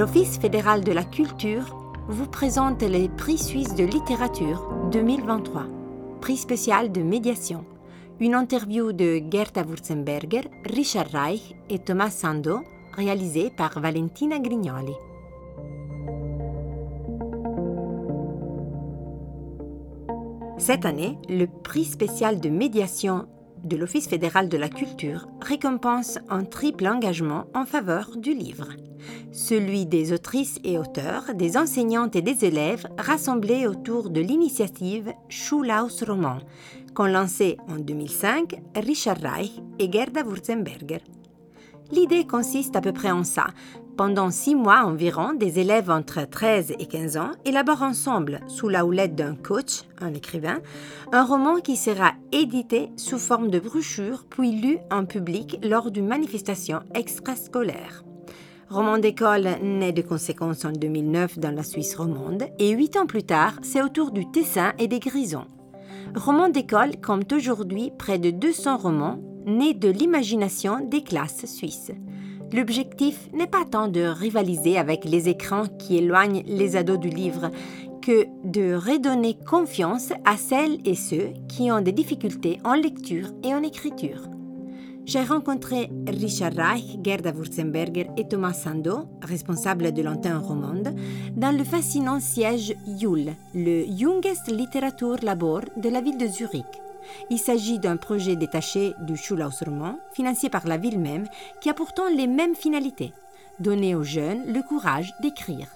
l'Office 0.00 0.38
fédéral 0.38 0.82
de 0.82 0.92
la 0.92 1.04
culture 1.04 1.76
vous 2.08 2.26
présente 2.26 2.80
les 2.80 3.10
prix 3.10 3.36
suisses 3.36 3.74
de 3.74 3.84
littérature 3.84 4.66
2023, 4.90 5.66
prix 6.22 6.38
spécial 6.38 6.90
de 6.90 7.02
médiation. 7.02 7.66
Une 8.18 8.34
interview 8.34 8.92
de 8.94 9.20
Gerta 9.30 9.62
Wurzenberger, 9.62 10.48
Richard 10.64 11.08
Reich 11.12 11.54
et 11.68 11.80
Thomas 11.80 12.08
Sando, 12.08 12.60
réalisée 12.94 13.52
par 13.54 13.78
Valentina 13.78 14.38
Grignoli. 14.38 14.94
Cette 20.56 20.86
année, 20.86 21.18
le 21.28 21.44
prix 21.44 21.84
spécial 21.84 22.40
de 22.40 22.48
médiation 22.48 23.26
de 23.64 23.76
l'Office 23.76 24.08
fédéral 24.08 24.48
de 24.48 24.56
la 24.56 24.68
culture 24.68 25.26
récompense 25.40 26.18
un 26.28 26.44
triple 26.44 26.86
engagement 26.86 27.46
en 27.54 27.64
faveur 27.64 28.16
du 28.16 28.34
livre. 28.34 28.68
Celui 29.32 29.86
des 29.86 30.12
autrices 30.12 30.58
et 30.64 30.78
auteurs, 30.78 31.34
des 31.34 31.56
enseignantes 31.56 32.16
et 32.16 32.22
des 32.22 32.44
élèves 32.44 32.86
rassemblés 32.98 33.66
autour 33.66 34.10
de 34.10 34.20
l'initiative 34.20 35.12
Schulhaus 35.28 36.04
Roman, 36.06 36.38
qu'ont 36.94 37.06
lancé 37.06 37.56
en 37.68 37.76
2005 37.76 38.60
Richard 38.76 39.18
Reich 39.18 39.52
et 39.78 39.90
Gerda 39.90 40.22
Wurzenberger. 40.22 41.02
L'idée 41.92 42.24
consiste 42.24 42.76
à 42.76 42.80
peu 42.80 42.92
près 42.92 43.10
en 43.10 43.24
ça. 43.24 43.48
Pendant 44.00 44.30
six 44.30 44.54
mois 44.54 44.86
environ, 44.86 45.34
des 45.34 45.58
élèves 45.58 45.90
entre 45.90 46.26
13 46.26 46.72
et 46.78 46.86
15 46.86 47.18
ans 47.18 47.32
élaborent 47.44 47.82
ensemble, 47.82 48.40
sous 48.46 48.70
la 48.70 48.86
houlette 48.86 49.14
d'un 49.14 49.34
coach, 49.34 49.82
un 50.00 50.14
écrivain, 50.14 50.60
un 51.12 51.22
roman 51.22 51.60
qui 51.60 51.76
sera 51.76 52.12
édité 52.32 52.88
sous 52.96 53.18
forme 53.18 53.50
de 53.50 53.58
brochure 53.58 54.24
puis 54.30 54.52
lu 54.52 54.78
en 54.90 55.04
public 55.04 55.58
lors 55.62 55.90
d'une 55.90 56.06
manifestation 56.06 56.80
extrascolaire. 56.94 58.02
Roman 58.70 58.96
d'école 58.96 59.58
naît 59.62 59.92
de 59.92 60.00
conséquences 60.00 60.64
en 60.64 60.72
2009 60.72 61.38
dans 61.38 61.54
la 61.54 61.62
Suisse 61.62 61.94
romande 61.94 62.44
et 62.58 62.70
huit 62.70 62.96
ans 62.96 63.04
plus 63.04 63.24
tard, 63.24 63.58
c'est 63.60 63.82
au 63.82 63.90
tour 63.90 64.12
du 64.12 64.24
Tessin 64.30 64.72
et 64.78 64.88
des 64.88 65.00
Grisons. 65.00 65.46
Roman 66.16 66.48
d'école 66.48 66.98
compte 67.02 67.30
aujourd'hui 67.34 67.92
près 67.98 68.18
de 68.18 68.30
200 68.30 68.78
romans 68.78 69.18
nés 69.44 69.74
de 69.74 69.90
l'imagination 69.90 70.80
des 70.80 71.02
classes 71.02 71.44
suisses. 71.44 71.92
L'objectif 72.52 73.28
n'est 73.32 73.46
pas 73.46 73.64
tant 73.64 73.86
de 73.86 74.00
rivaliser 74.00 74.76
avec 74.76 75.04
les 75.04 75.28
écrans 75.28 75.66
qui 75.78 75.98
éloignent 75.98 76.42
les 76.46 76.76
ados 76.76 76.98
du 76.98 77.08
livre 77.08 77.50
que 78.02 78.26
de 78.44 78.74
redonner 78.74 79.36
confiance 79.48 80.12
à 80.24 80.36
celles 80.36 80.78
et 80.84 80.96
ceux 80.96 81.28
qui 81.48 81.70
ont 81.70 81.80
des 81.80 81.92
difficultés 81.92 82.58
en 82.64 82.74
lecture 82.74 83.28
et 83.44 83.54
en 83.54 83.62
écriture. 83.62 84.28
J'ai 85.06 85.22
rencontré 85.22 85.90
Richard 86.06 86.52
Reich, 86.54 86.98
Gerda 87.02 87.32
Wurzenberger 87.32 88.06
et 88.16 88.28
Thomas 88.28 88.52
Sando, 88.52 89.08
responsables 89.22 89.92
de 89.92 90.02
l'antenne 90.02 90.36
romande, 90.36 90.94
dans 91.36 91.56
le 91.56 91.64
fascinant 91.64 92.20
siège 92.20 92.74
Jul, 92.98 93.32
le 93.54 93.84
Jungest 93.96 94.48
Literaturlabor 94.48 95.62
de 95.76 95.88
la 95.88 96.00
ville 96.00 96.18
de 96.18 96.26
Zurich. 96.26 96.89
Il 97.30 97.38
s'agit 97.38 97.78
d'un 97.78 97.96
projet 97.96 98.36
détaché 98.36 98.94
du 99.00 99.16
Schulhausroman, 99.16 99.98
financé 100.12 100.48
par 100.48 100.66
la 100.66 100.76
ville 100.76 100.98
même, 100.98 101.26
qui 101.60 101.70
a 101.70 101.74
pourtant 101.74 102.08
les 102.08 102.26
mêmes 102.26 102.54
finalités 102.54 103.12
donner 103.60 103.94
aux 103.94 104.02
jeunes 104.02 104.52
le 104.52 104.62
courage 104.62 105.12
d'écrire. 105.20 105.68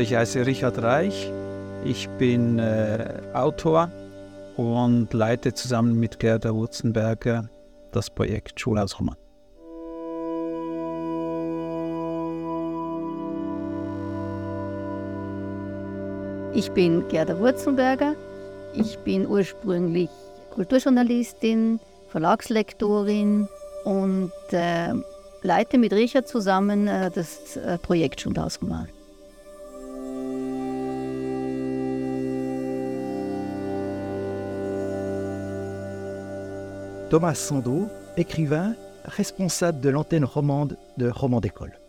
Ich 0.00 0.14
heiße 0.14 0.46
Richard 0.46 0.80
Reich, 0.80 1.32
ich 1.84 2.08
bin 2.18 2.60
äh, 2.60 3.20
Autor 3.34 3.90
und 4.56 5.12
leite 5.12 5.52
zusammen 5.54 5.98
mit 5.98 6.20
Gerda 6.20 6.54
Wurzenberger 6.54 7.48
das 7.90 8.08
Projekt 8.08 8.60
Schulhausroman. 8.60 9.16
Ich 16.58 16.72
bin 16.72 17.06
Gerda 17.06 17.38
Wurzelberger. 17.38 18.16
Ich 18.74 18.98
bin 19.04 19.28
ursprünglich 19.28 20.10
Kulturjournalistin, 20.50 21.78
Verlagslektorin 22.08 23.46
und 23.84 24.32
äh, 24.50 24.92
leite 25.42 25.78
mit 25.78 25.92
Richard 25.92 26.26
zusammen 26.26 26.88
äh, 26.88 27.12
das 27.12 27.56
äh, 27.56 27.78
Projekt 27.78 28.22
Schulhausroman. 28.22 28.88
Thomas 37.08 37.46
Sando, 37.46 37.88
écrivain, 38.16 38.74
responsable 39.16 39.80
de 39.80 39.90
l'antenne 39.90 40.24
romande 40.24 40.76
de 40.96 41.08
Roman 41.08 41.38
d'école. 41.38 41.87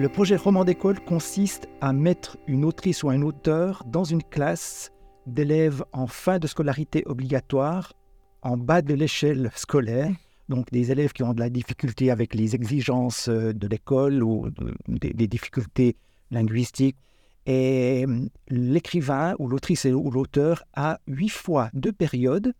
Le 0.00 0.08
projet 0.08 0.36
roman 0.36 0.64
d'école 0.64 0.98
consiste 0.98 1.68
à 1.82 1.92
mettre 1.92 2.38
une 2.46 2.64
autrice 2.64 3.02
ou 3.02 3.10
un 3.10 3.20
auteur 3.20 3.84
dans 3.84 4.02
une 4.02 4.22
classe 4.22 4.92
d'élèves 5.26 5.84
en 5.92 6.06
fin 6.06 6.38
de 6.38 6.46
scolarité 6.46 7.02
obligatoire, 7.04 7.92
en 8.40 8.56
bas 8.56 8.80
de 8.80 8.94
l'échelle 8.94 9.50
scolaire, 9.54 10.10
donc 10.48 10.70
des 10.70 10.90
élèves 10.90 11.12
qui 11.12 11.22
ont 11.22 11.34
de 11.34 11.40
la 11.40 11.50
difficulté 11.50 12.10
avec 12.10 12.34
les 12.34 12.54
exigences 12.54 13.28
euh, 13.28 13.52
de 13.52 13.68
l'école 13.68 14.22
ou 14.22 14.48
des, 14.88 15.12
des 15.12 15.26
difficultés 15.28 15.96
linguistiques. 16.30 16.96
Et 17.44 18.06
euh, 18.08 18.26
l'écrivain 18.48 19.34
ou 19.38 19.48
l'autrice 19.48 19.84
ou 19.84 20.10
l'auteur 20.10 20.64
a 20.72 20.98
huit 21.08 21.28
fois 21.28 21.68
deux 21.74 21.92
périodes 21.92 22.54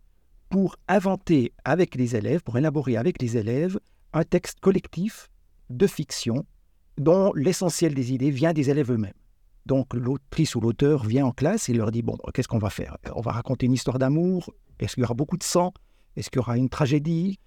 pour 0.51 0.75
inventer 0.87 1.53
avec 1.65 1.95
les 1.95 2.15
élèves, 2.15 2.43
pour 2.43 2.59
élaborer 2.59 2.97
avec 2.97 3.19
les 3.19 3.35
élèves 3.35 3.79
un 4.13 4.25
texte 4.25 4.59
collectif 4.59 5.27
de 5.71 5.87
fiction 5.87 6.45
dont 6.97 7.31
l'essentiel 7.35 7.93
des 7.93 8.13
idées 8.13 8.31
vient 8.31 8.53
des 8.53 8.69
élèves 8.69 8.91
eux-mêmes. 8.91 9.13
Donc 9.65 9.93
l'autrice 9.93 10.55
ou 10.55 10.59
l'auteur 10.59 11.05
vient 11.05 11.25
en 11.25 11.31
classe 11.31 11.69
et 11.69 11.73
leur 11.73 11.91
dit, 11.91 12.01
bon, 12.01 12.17
qu'est-ce 12.33 12.47
qu'on 12.47 12.57
va 12.57 12.69
faire? 12.69 12.97
On 13.15 13.21
va 13.21 13.31
raconter 13.31 13.67
une 13.67 13.73
histoire 13.73 13.99
d'amour 13.99 14.53
Est-ce 14.79 14.95
qu'il 14.95 15.01
y 15.01 15.05
aura 15.05 15.13
beaucoup 15.13 15.37
de 15.37 15.43
sang? 15.43 15.73
Est-ce 16.15 16.29
qu'il 16.29 16.39
y 16.39 16.41
aura 16.41 16.57
une 16.57 16.69
tragédie? 16.69 17.39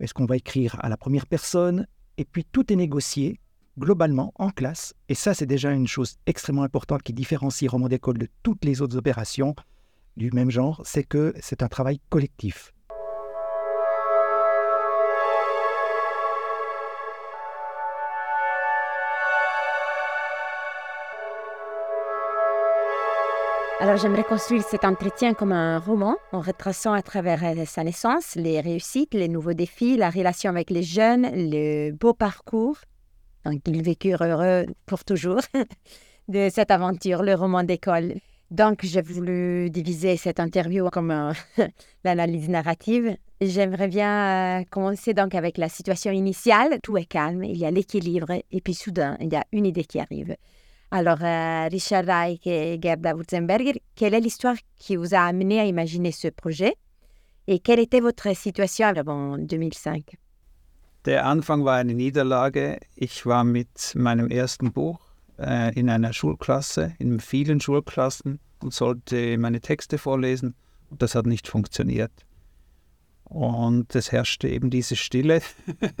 Est-ce 0.00 0.14
qu'on 0.14 0.26
va 0.26 0.36
écrire 0.36 0.76
à 0.80 0.88
la 0.88 0.96
première 0.96 1.26
personne? 1.26 1.86
Et 2.16 2.24
puis 2.24 2.44
tout 2.44 2.72
est 2.72 2.76
négocié 2.76 3.38
globalement 3.78 4.32
en 4.36 4.50
classe. 4.50 4.94
Et 5.08 5.14
ça, 5.14 5.34
c'est 5.34 5.46
déjà 5.46 5.70
une 5.70 5.86
chose 5.86 6.16
extrêmement 6.26 6.64
importante 6.64 7.02
qui 7.02 7.12
différencie 7.12 7.70
Roman 7.70 7.88
d'école 7.88 8.18
de 8.18 8.28
toutes 8.42 8.64
les 8.64 8.82
autres 8.82 8.96
opérations 8.96 9.54
du 10.16 10.32
même 10.32 10.50
genre, 10.50 10.82
c'est 10.84 11.04
que 11.04 11.32
c'est 11.40 11.62
un 11.62 11.68
travail 11.68 12.00
collectif. 12.10 12.74
Alors 23.80 23.96
j'aimerais 23.96 24.24
construire 24.24 24.64
cet 24.64 24.84
entretien 24.84 25.34
comme 25.34 25.52
un 25.52 25.78
roman 25.78 26.16
en 26.32 26.40
retraçant 26.40 26.92
à 26.94 27.00
travers 27.00 27.44
euh, 27.44 27.64
sa 27.64 27.84
naissance 27.84 28.34
les 28.34 28.60
réussites, 28.60 29.14
les 29.14 29.28
nouveaux 29.28 29.52
défis, 29.52 29.96
la 29.96 30.10
relation 30.10 30.50
avec 30.50 30.70
les 30.70 30.82
jeunes, 30.82 31.28
le 31.32 31.92
beau 31.92 32.12
parcours. 32.12 32.78
Donc 33.44 33.60
ils 33.68 33.82
vécurent 33.84 34.22
heureux 34.22 34.66
pour 34.84 35.04
toujours 35.04 35.42
de 36.28 36.48
cette 36.50 36.72
aventure, 36.72 37.22
le 37.22 37.34
roman 37.34 37.62
d'école. 37.62 38.14
Donc 38.50 38.80
j'ai 38.82 39.00
voulu 39.00 39.70
diviser 39.70 40.16
cette 40.16 40.40
interview 40.40 40.90
comme 40.90 41.32
l'analyse 42.04 42.48
narrative. 42.48 43.16
J'aimerais 43.40 43.86
bien 43.86 44.60
euh, 44.60 44.64
commencer 44.68 45.14
donc 45.14 45.36
avec 45.36 45.56
la 45.56 45.68
situation 45.68 46.10
initiale. 46.10 46.80
Tout 46.82 46.98
est 46.98 47.04
calme, 47.04 47.44
il 47.44 47.56
y 47.56 47.64
a 47.64 47.70
l'équilibre 47.70 48.32
et 48.50 48.60
puis 48.60 48.74
soudain 48.74 49.16
il 49.20 49.32
y 49.32 49.36
a 49.36 49.44
une 49.52 49.66
idée 49.66 49.84
qui 49.84 50.00
arrive. 50.00 50.34
Alors, 50.90 51.22
euh, 51.22 51.68
Richard 51.70 52.06
Reich 52.06 52.46
et 52.46 52.78
Gerda 52.80 53.14
Wurzenberger, 53.14 53.82
quelle 53.94 54.14
est 54.14 54.20
l'histoire 54.20 54.56
qui 54.76 54.96
vous 54.96 55.14
a 55.14 55.20
amené 55.20 55.60
à 55.60 55.66
imaginer 55.66 56.12
ce 56.12 56.28
projet 56.28 56.76
et 57.46 57.58
quelle 57.58 57.80
était 57.80 58.00
votre 58.00 58.34
situation 58.34 58.86
en 58.86 59.38
2005 59.38 60.16
Der 61.04 61.26
Anfang 61.26 61.64
war 61.64 61.76
eine 61.76 61.94
Niederlage. 61.94 62.80
Ich 62.96 63.24
war 63.26 63.44
mit 63.44 63.94
meinem 63.94 64.30
ersten 64.30 64.72
Buch 64.72 64.98
äh, 65.38 65.72
in 65.78 65.90
einer 65.90 66.12
Schulklasse, 66.12 66.94
in 66.98 67.20
vielen 67.20 67.60
Schulklassen 67.60 68.40
und 68.62 68.72
sollte 68.72 69.36
meine 69.38 69.60
Texte 69.60 69.98
vorlesen. 69.98 70.54
Und 70.90 71.02
das 71.02 71.14
hat 71.14 71.26
nicht 71.26 71.48
funktioniert. 71.48 72.12
Und 73.28 73.94
es 73.94 74.10
herrschte 74.10 74.48
eben 74.48 74.70
diese 74.70 74.96
Stille, 74.96 75.42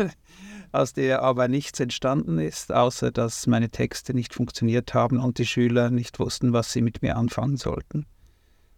aus 0.72 0.94
der 0.94 1.22
aber 1.22 1.48
nichts 1.48 1.78
entstanden 1.78 2.38
ist, 2.38 2.72
außer 2.72 3.10
dass 3.10 3.46
meine 3.46 3.70
Texte 3.70 4.14
nicht 4.14 4.34
funktioniert 4.34 4.94
haben 4.94 5.18
und 5.18 5.38
die 5.38 5.46
Schüler 5.46 5.90
nicht 5.90 6.18
wussten, 6.18 6.52
was 6.52 6.72
sie 6.72 6.80
mit 6.80 7.02
mir 7.02 7.16
anfangen 7.16 7.58
sollten. 7.58 8.06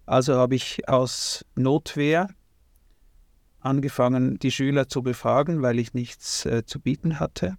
Also 0.06 0.35
habe 0.35 0.56
ich 0.56 0.88
aus 0.88 1.44
Notwehr 1.55 2.29
angefangen, 3.61 4.38
die 4.38 4.50
Schüler 4.50 4.88
zu 4.88 5.03
befragen, 5.03 5.62
weil 5.62 5.79
ich 5.79 5.94
nichts 5.94 6.44
äh, 6.46 6.64
zu 6.64 6.81
bieten 6.81 7.20
hatte. 7.20 7.56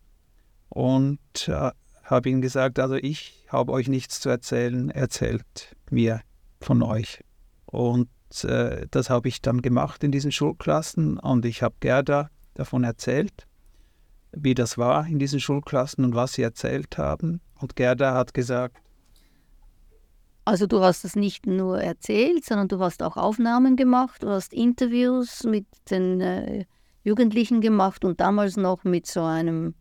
Und 0.68 1.20
äh, 1.48 1.72
habe 2.04 2.30
ihnen 2.30 2.42
gesagt, 2.42 2.80
also 2.80 2.96
ich 2.96 3.46
habe 3.48 3.72
euch 3.72 3.88
nichts 3.88 4.20
zu 4.20 4.30
erzählen, 4.30 4.90
erzählt 4.90 5.76
mir 5.90 6.22
von 6.60 6.82
euch. 6.84 7.24
Und 7.66 8.10
äh, 8.44 8.88
das 8.92 9.10
habe 9.10 9.28
ich 9.28 9.42
dann 9.42 9.62
gemacht 9.62 10.04
in 10.04 10.12
diesen 10.12 10.32
Schulklassen 10.32 11.18
und 11.18 11.46
ich 11.46 11.62
habe 11.62 11.76
Gerda 11.80 12.30
davon 12.54 12.84
erzählt, 12.84 13.48
wie 14.32 14.54
das 14.54 14.78
war 14.78 15.06
in 15.08 15.20
diesen 15.20 15.40
Schulklassen 15.40 16.06
und 16.06 16.16
was 16.16 16.34
sie 16.34 16.42
erzählt 16.42 16.98
haben. 16.98 17.42
Und 17.60 17.76
Gerda 17.76 18.14
hat 18.14 18.34
gesagt, 18.34 18.78
also 20.44 20.66
du 20.66 20.82
hast 20.82 21.06
es 21.06 21.16
nicht 21.16 21.46
nur 21.46 21.80
erzählt, 21.80 22.46
sondern 22.46 22.68
du 22.68 22.80
hast 22.80 23.04
auch 23.04 23.16
Aufnahmen 23.16 23.76
gemacht, 23.76 24.24
du 24.24 24.30
hast 24.30 24.54
Interviews 24.54 25.44
mit 25.44 25.68
den 25.90 26.20
äh, 26.20 26.66
Jugendlichen 27.04 27.62
gemacht 27.62 28.04
und 28.04 28.20
damals 28.20 28.58
noch 28.58 28.84
mit 28.84 29.06
so 29.06 29.22
einem 29.22 29.76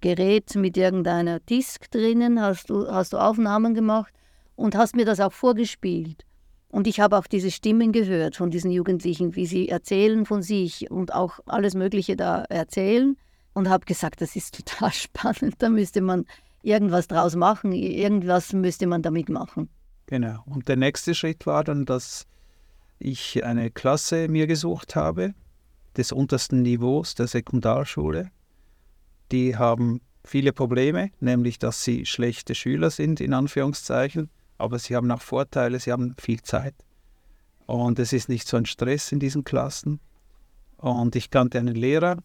Gerät 0.00 0.54
mit 0.56 0.76
irgendeiner 0.76 1.40
Disk 1.40 1.90
drinnen, 1.90 2.40
hast 2.40 2.70
du, 2.70 2.86
hast 2.88 3.12
du 3.12 3.18
Aufnahmen 3.18 3.74
gemacht 3.74 4.12
und 4.56 4.74
hast 4.74 4.96
mir 4.96 5.04
das 5.04 5.20
auch 5.20 5.32
vorgespielt. 5.32 6.24
Und 6.74 6.88
ich 6.88 6.98
habe 6.98 7.16
auch 7.16 7.28
diese 7.28 7.52
Stimmen 7.52 7.92
gehört 7.92 8.34
von 8.34 8.50
diesen 8.50 8.72
Jugendlichen, 8.72 9.36
wie 9.36 9.46
sie 9.46 9.68
erzählen 9.68 10.26
von 10.26 10.42
sich 10.42 10.90
und 10.90 11.14
auch 11.14 11.38
alles 11.46 11.76
Mögliche 11.76 12.16
da 12.16 12.42
erzählen 12.48 13.16
und 13.52 13.68
habe 13.68 13.84
gesagt, 13.84 14.20
das 14.20 14.34
ist 14.34 14.56
total 14.56 14.92
spannend, 14.92 15.54
da 15.60 15.68
müsste 15.68 16.00
man 16.00 16.26
irgendwas 16.62 17.06
draus 17.06 17.36
machen, 17.36 17.70
irgendwas 17.70 18.52
müsste 18.52 18.88
man 18.88 19.02
damit 19.02 19.28
machen. 19.28 19.68
Genau. 20.06 20.42
Und 20.46 20.66
der 20.66 20.74
nächste 20.74 21.14
Schritt 21.14 21.46
war 21.46 21.62
dann, 21.62 21.84
dass 21.84 22.26
ich 22.98 23.44
eine 23.44 23.70
Klasse 23.70 24.26
mir 24.26 24.48
gesucht 24.48 24.96
habe, 24.96 25.32
des 25.96 26.10
untersten 26.10 26.62
Niveaus 26.62 27.14
der 27.14 27.28
Sekundarschule. 27.28 28.32
Die 29.30 29.56
haben 29.56 30.00
viele 30.24 30.52
Probleme, 30.52 31.12
nämlich 31.20 31.60
dass 31.60 31.84
sie 31.84 32.04
schlechte 32.04 32.56
Schüler 32.56 32.90
sind, 32.90 33.20
in 33.20 33.32
Anführungszeichen 33.32 34.28
aber 34.58 34.78
sie 34.78 34.96
haben 34.96 35.10
auch 35.10 35.22
Vorteile, 35.22 35.78
sie 35.78 35.92
haben 35.92 36.14
viel 36.18 36.42
Zeit. 36.42 36.74
Und 37.66 37.98
es 37.98 38.12
ist 38.12 38.28
nicht 38.28 38.46
so 38.46 38.56
ein 38.56 38.66
Stress 38.66 39.12
in 39.12 39.20
diesen 39.20 39.44
Klassen. 39.44 40.00
Und 40.76 41.16
ich 41.16 41.30
kannte 41.30 41.58
einen 41.58 41.74
Lehrer 41.74 42.18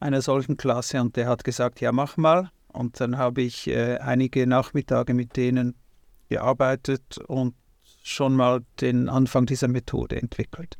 einer 0.00 0.22
solchen 0.22 0.56
Klasse 0.56 1.00
und 1.00 1.16
der 1.16 1.28
hat 1.28 1.44
gesagt, 1.44 1.80
ja, 1.80 1.92
mach 1.92 2.16
mal. 2.16 2.50
Und 2.68 3.00
dann 3.00 3.16
habe 3.16 3.42
ich 3.42 3.68
äh, 3.68 3.96
einige 3.98 4.46
Nachmittage 4.46 5.14
mit 5.14 5.36
denen 5.36 5.74
gearbeitet 6.28 7.18
und 7.26 7.54
schon 8.02 8.34
mal 8.34 8.62
den 8.80 9.08
Anfang 9.08 9.46
dieser 9.46 9.68
Methode 9.68 10.20
entwickelt. 10.20 10.76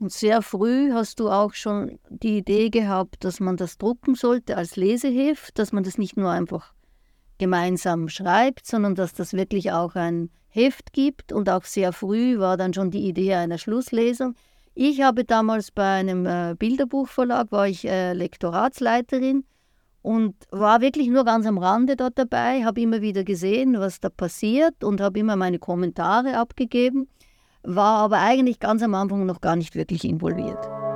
Und 0.00 0.12
sehr 0.12 0.42
früh 0.42 0.92
hast 0.92 1.20
du 1.20 1.28
auch 1.28 1.54
schon 1.54 1.98
die 2.08 2.38
Idee 2.38 2.70
gehabt, 2.70 3.24
dass 3.24 3.40
man 3.40 3.56
das 3.56 3.78
drucken 3.78 4.14
sollte 4.14 4.56
als 4.56 4.76
Leseheft, 4.76 5.58
dass 5.58 5.72
man 5.72 5.82
das 5.82 5.98
nicht 5.98 6.16
nur 6.16 6.30
einfach 6.30 6.72
gemeinsam 7.38 8.08
schreibt, 8.08 8.66
sondern 8.66 8.94
dass 8.94 9.14
das 9.14 9.32
wirklich 9.32 9.72
auch 9.72 9.94
ein 9.94 10.30
Heft 10.48 10.92
gibt. 10.92 11.32
Und 11.32 11.48
auch 11.48 11.64
sehr 11.64 11.92
früh 11.92 12.38
war 12.38 12.56
dann 12.56 12.74
schon 12.74 12.90
die 12.90 13.06
Idee 13.06 13.34
einer 13.34 13.58
Schlusslesung. 13.58 14.34
Ich 14.74 15.02
habe 15.02 15.24
damals 15.24 15.70
bei 15.70 15.98
einem 15.98 16.26
äh, 16.26 16.54
Bilderbuchverlag, 16.56 17.50
war 17.50 17.66
ich 17.66 17.84
äh, 17.84 18.12
Lektoratsleiterin 18.12 19.44
und 20.02 20.36
war 20.50 20.80
wirklich 20.80 21.08
nur 21.08 21.24
ganz 21.24 21.46
am 21.46 21.58
Rande 21.58 21.96
dort 21.96 22.16
dabei, 22.16 22.64
habe 22.64 22.80
immer 22.80 23.00
wieder 23.00 23.24
gesehen, 23.24 23.78
was 23.78 24.00
da 24.00 24.08
passiert 24.08 24.84
und 24.84 25.00
habe 25.00 25.18
immer 25.18 25.36
meine 25.36 25.58
Kommentare 25.58 26.36
abgegeben, 26.36 27.08
war 27.62 27.98
aber 27.98 28.18
eigentlich 28.18 28.60
ganz 28.60 28.82
am 28.82 28.94
Anfang 28.94 29.26
noch 29.26 29.40
gar 29.40 29.56
nicht 29.56 29.74
wirklich 29.74 30.04
involviert. 30.04 30.87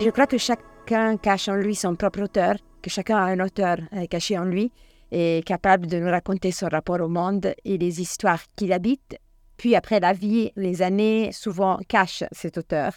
Je 0.00 0.10
crois 0.10 0.28
que 0.28 0.38
chacun 0.38 1.16
cache 1.16 1.48
en 1.48 1.56
lui 1.56 1.74
son 1.74 1.96
propre 1.96 2.22
auteur, 2.22 2.54
que 2.82 2.88
chacun 2.88 3.16
a 3.16 3.24
un 3.24 3.40
auteur 3.40 3.78
euh, 3.92 4.06
caché 4.06 4.38
en 4.38 4.44
lui 4.44 4.70
et 5.10 5.42
capable 5.44 5.88
de 5.88 5.98
nous 5.98 6.08
raconter 6.08 6.52
son 6.52 6.68
rapport 6.68 7.00
au 7.00 7.08
monde 7.08 7.52
et 7.64 7.78
les 7.78 8.00
histoires 8.00 8.42
qu'il 8.54 8.72
habite. 8.72 9.18
Puis 9.56 9.74
après 9.74 9.98
la 9.98 10.12
vie, 10.12 10.52
les 10.54 10.82
années 10.82 11.30
souvent 11.32 11.78
cachent 11.88 12.22
cet 12.30 12.58
auteur. 12.58 12.92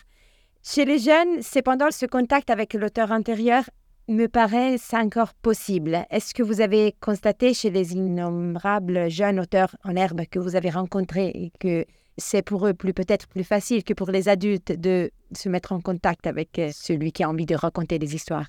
Chez 0.61 0.85
les 0.85 0.99
jeunes, 0.99 1.41
cependant, 1.41 1.89
ce 1.89 2.05
contact 2.05 2.51
avec 2.51 2.75
l'auteur 2.75 3.11
intérieur 3.11 3.63
me 4.07 4.27
paraît 4.27 4.75
encore 4.93 5.33
possible. 5.33 6.05
Est-ce 6.11 6.35
que 6.35 6.43
vous 6.43 6.61
avez 6.61 6.93
constaté 6.99 7.55
chez 7.55 7.71
les 7.71 7.93
innombrables 7.93 9.09
jeunes 9.09 9.39
auteurs 9.39 9.75
en 9.83 9.95
herbe 9.95 10.21
que 10.29 10.37
vous 10.37 10.55
avez 10.55 10.69
rencontrés 10.69 11.51
que 11.59 11.85
c'est 12.17 12.41
pour 12.41 12.67
eux 12.67 12.73
plus 12.73 12.93
peut-être 12.93 13.27
plus 13.27 13.43
facile 13.43 13.83
que 13.83 13.93
pour 13.93 14.11
les 14.11 14.27
adultes 14.29 14.71
de 14.71 15.11
se 15.33 15.49
mettre 15.49 15.71
en 15.71 15.81
contact 15.81 16.27
avec 16.27 16.57
euh, 16.59 16.71
celui 16.73 17.11
qui 17.11 17.23
a 17.23 17.29
envie 17.29 17.45
de 17.45 17.55
raconter 17.55 17.99
des 17.99 18.13
histoires. 18.13 18.47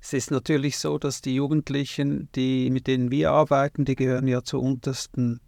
Es 0.00 0.12
ist 0.12 0.30
natürlich 0.30 0.76
so, 0.76 0.98
dass 0.98 1.22
die 1.22 1.34
Jugendlichen, 1.34 2.28
die, 2.34 2.68
mit 2.70 2.86
denen 2.88 3.10
wir 3.10 3.30
arbeiten, 3.30 3.86
die 3.86 3.94
gehören 3.94 4.28
ja 4.28 4.42
zur 4.42 4.62
untersten 4.62 5.40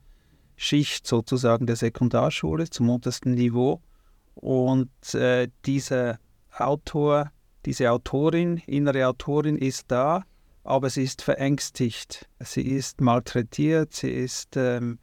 Schicht 0.57 1.07
sozusagen 1.07 1.67
der 1.67 1.77
Sekundarschule, 1.77 2.71
zum 2.71 2.89
untersten 2.89 3.35
Niveau. 3.35 3.83
Und 4.35 5.15
äh, 5.15 5.49
dieser 5.67 6.19
Autor, 6.57 7.31
diese 7.67 7.91
Autorin, 7.91 8.63
innere 8.67 9.07
Autorin 9.07 9.59
ist 9.59 9.85
da, 9.89 10.25
aber 10.65 10.89
sie 10.89 11.03
ist 11.03 11.21
verängstigt. 11.21 12.27
Sie 12.41 12.63
ist 12.63 13.03
malträtiert, 13.03 13.93
sie 13.93 14.11
ist 14.11 14.57
ähm, 14.57 14.99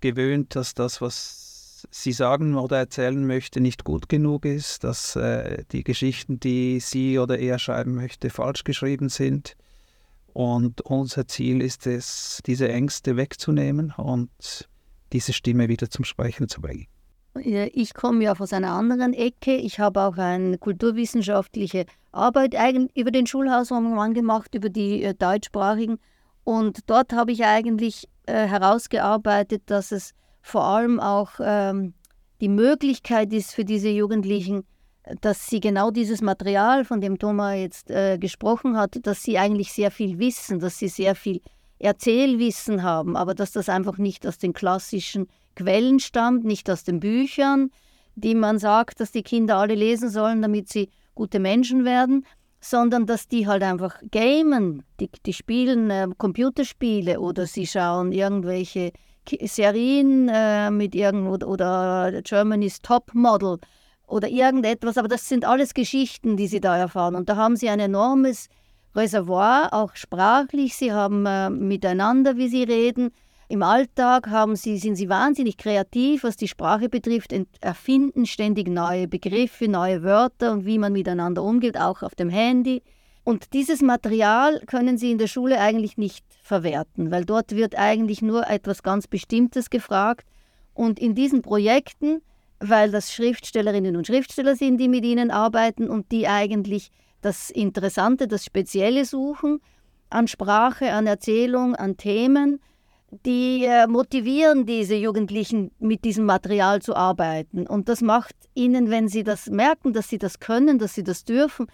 gewöhnt, 0.00 0.56
dass 0.56 0.72
das, 0.72 1.02
was 1.02 1.45
sie 1.90 2.12
sagen 2.12 2.54
oder 2.56 2.78
erzählen 2.78 3.26
möchte, 3.26 3.60
nicht 3.60 3.84
gut 3.84 4.08
genug 4.08 4.44
ist, 4.44 4.84
dass 4.84 5.16
äh, 5.16 5.64
die 5.72 5.84
Geschichten, 5.84 6.40
die 6.40 6.80
sie 6.80 7.18
oder 7.18 7.38
er 7.38 7.58
schreiben 7.58 7.94
möchte, 7.94 8.30
falsch 8.30 8.64
geschrieben 8.64 9.08
sind. 9.08 9.56
Und 10.32 10.82
unser 10.82 11.26
Ziel 11.26 11.62
ist 11.62 11.86
es, 11.86 12.40
diese 12.46 12.68
Ängste 12.68 13.16
wegzunehmen 13.16 13.94
und 13.96 14.30
diese 15.12 15.32
Stimme 15.32 15.68
wieder 15.68 15.88
zum 15.88 16.04
Sprechen 16.04 16.48
zu 16.48 16.60
bringen. 16.60 16.86
Ich 17.42 17.94
komme 17.94 18.24
ja 18.24 18.34
aus 18.38 18.52
einer 18.52 18.72
anderen 18.72 19.12
Ecke. 19.12 19.56
Ich 19.56 19.78
habe 19.78 20.00
auch 20.02 20.16
eine 20.16 20.58
kulturwissenschaftliche 20.58 21.86
Arbeit 22.12 22.54
über 22.94 23.10
den 23.10 23.26
Schulhausroman 23.26 24.14
gemacht, 24.14 24.54
über 24.54 24.68
die 24.68 25.02
äh, 25.02 25.14
deutschsprachigen. 25.14 25.98
Und 26.44 26.80
dort 26.86 27.12
habe 27.12 27.32
ich 27.32 27.44
eigentlich 27.44 28.08
äh, 28.26 28.46
herausgearbeitet, 28.46 29.62
dass 29.66 29.92
es 29.92 30.12
vor 30.46 30.62
allem 30.62 31.00
auch 31.00 31.32
ähm, 31.40 31.92
die 32.40 32.48
Möglichkeit 32.48 33.32
ist 33.32 33.52
für 33.52 33.64
diese 33.64 33.88
Jugendlichen, 33.88 34.64
dass 35.20 35.48
sie 35.48 35.58
genau 35.58 35.90
dieses 35.90 36.22
Material, 36.22 36.84
von 36.84 37.00
dem 37.00 37.18
Thomas 37.18 37.56
jetzt 37.56 37.90
äh, 37.90 38.16
gesprochen 38.16 38.76
hat, 38.76 39.04
dass 39.04 39.24
sie 39.24 39.38
eigentlich 39.38 39.72
sehr 39.72 39.90
viel 39.90 40.20
wissen, 40.20 40.60
dass 40.60 40.78
sie 40.78 40.86
sehr 40.86 41.16
viel 41.16 41.40
Erzählwissen 41.80 42.84
haben, 42.84 43.16
aber 43.16 43.34
dass 43.34 43.50
das 43.50 43.68
einfach 43.68 43.98
nicht 43.98 44.24
aus 44.24 44.38
den 44.38 44.52
klassischen 44.52 45.26
Quellen 45.56 45.98
stammt, 45.98 46.44
nicht 46.44 46.70
aus 46.70 46.84
den 46.84 47.00
Büchern, 47.00 47.70
die 48.14 48.36
man 48.36 48.60
sagt, 48.60 49.00
dass 49.00 49.10
die 49.10 49.24
Kinder 49.24 49.56
alle 49.56 49.74
lesen 49.74 50.10
sollen, 50.10 50.42
damit 50.42 50.68
sie 50.68 50.90
gute 51.16 51.40
Menschen 51.40 51.84
werden, 51.84 52.24
sondern 52.70 53.06
dass 53.06 53.28
die 53.28 53.46
halt 53.46 53.62
einfach 53.62 54.00
gamen, 54.10 54.82
die, 55.00 55.10
die 55.24 55.32
spielen 55.32 55.90
äh, 55.90 56.08
Computerspiele 56.18 57.20
oder 57.20 57.46
sie 57.46 57.66
schauen 57.66 58.12
irgendwelche 58.12 58.92
Serien 59.42 60.28
äh, 60.28 60.70
mit 60.70 60.94
irgend 60.94 61.44
oder 61.44 62.22
Germany's 62.22 62.80
Top 62.80 63.14
Model 63.14 63.58
oder 64.06 64.28
irgendetwas, 64.28 64.98
aber 64.98 65.08
das 65.08 65.28
sind 65.28 65.44
alles 65.44 65.74
Geschichten, 65.74 66.36
die 66.36 66.46
sie 66.46 66.60
da 66.60 66.76
erfahren. 66.76 67.14
Und 67.14 67.28
da 67.28 67.36
haben 67.36 67.56
sie 67.56 67.68
ein 67.68 67.80
enormes 67.80 68.48
Reservoir, 68.94 69.72
auch 69.72 69.94
sprachlich. 69.94 70.76
Sie 70.76 70.92
haben 70.92 71.26
äh, 71.26 71.50
miteinander, 71.50 72.36
wie 72.36 72.48
sie 72.48 72.62
reden. 72.62 73.10
Im 73.48 73.62
Alltag 73.62 74.28
haben 74.28 74.56
sie, 74.56 74.78
sind 74.78 74.96
sie 74.96 75.08
wahnsinnig 75.08 75.56
kreativ, 75.56 76.24
was 76.24 76.36
die 76.36 76.48
Sprache 76.48 76.88
betrifft, 76.88 77.34
erfinden 77.60 78.26
ständig 78.26 78.68
neue 78.68 79.06
Begriffe, 79.06 79.68
neue 79.68 80.02
Wörter 80.02 80.52
und 80.52 80.66
wie 80.66 80.78
man 80.78 80.92
miteinander 80.92 81.42
umgeht, 81.42 81.78
auch 81.78 82.02
auf 82.02 82.14
dem 82.14 82.28
Handy. 82.28 82.82
Und 83.22 83.52
dieses 83.52 83.82
Material 83.82 84.60
können 84.66 84.98
Sie 84.98 85.10
in 85.10 85.18
der 85.18 85.26
Schule 85.26 85.60
eigentlich 85.60 85.96
nicht 85.96 86.24
verwerten, 86.42 87.10
weil 87.10 87.24
dort 87.24 87.52
wird 87.52 87.76
eigentlich 87.76 88.22
nur 88.22 88.48
etwas 88.48 88.82
ganz 88.82 89.08
Bestimmtes 89.08 89.70
gefragt. 89.70 90.26
Und 90.74 90.98
in 90.98 91.14
diesen 91.14 91.42
Projekten 91.42 92.20
weil 92.60 92.90
das 92.90 93.12
Schriftstellerinnen 93.12 93.96
und 93.96 94.06
Schriftsteller 94.06 94.56
sind, 94.56 94.78
die 94.78 94.88
mit 94.88 95.04
ihnen 95.04 95.30
arbeiten 95.30 95.88
und 95.88 96.10
die 96.12 96.26
eigentlich 96.26 96.90
das 97.20 97.50
Interessante, 97.50 98.28
das 98.28 98.44
Spezielle 98.44 99.04
suchen 99.04 99.60
an 100.10 100.28
Sprache, 100.28 100.92
an 100.92 101.06
Erzählung, 101.06 101.74
an 101.74 101.96
Themen, 101.96 102.60
die 103.10 103.64
äh, 103.64 103.86
motivieren 103.86 104.66
diese 104.66 104.94
Jugendlichen, 104.94 105.70
mit 105.78 106.04
diesem 106.04 106.24
Material 106.24 106.82
zu 106.82 106.94
arbeiten. 106.94 107.66
Und 107.66 107.88
das 107.88 108.00
macht 108.00 108.34
ihnen, 108.54 108.90
wenn 108.90 109.08
sie 109.08 109.22
das 109.22 109.46
merken, 109.46 109.92
dass 109.92 110.08
sie 110.08 110.18
das 110.18 110.40
können, 110.40 110.78
dass 110.78 110.94
sie 110.94 111.04
das 111.04 111.24
dürfen, 111.24 111.66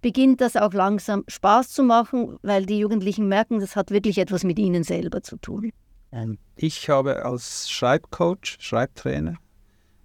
beginnt 0.00 0.40
das 0.40 0.56
auch 0.56 0.72
langsam 0.72 1.24
Spaß 1.26 1.70
zu 1.70 1.82
machen, 1.82 2.38
weil 2.42 2.66
die 2.66 2.78
Jugendlichen 2.78 3.28
merken, 3.28 3.60
das 3.60 3.74
hat 3.74 3.90
wirklich 3.90 4.18
etwas 4.18 4.44
mit 4.44 4.58
ihnen 4.58 4.84
selber 4.84 5.22
zu 5.22 5.36
tun. 5.36 5.72
Ich 6.54 6.88
habe 6.88 7.24
als 7.24 7.68
Schreibcoach, 7.68 8.56
Schreibtrainer, 8.58 9.34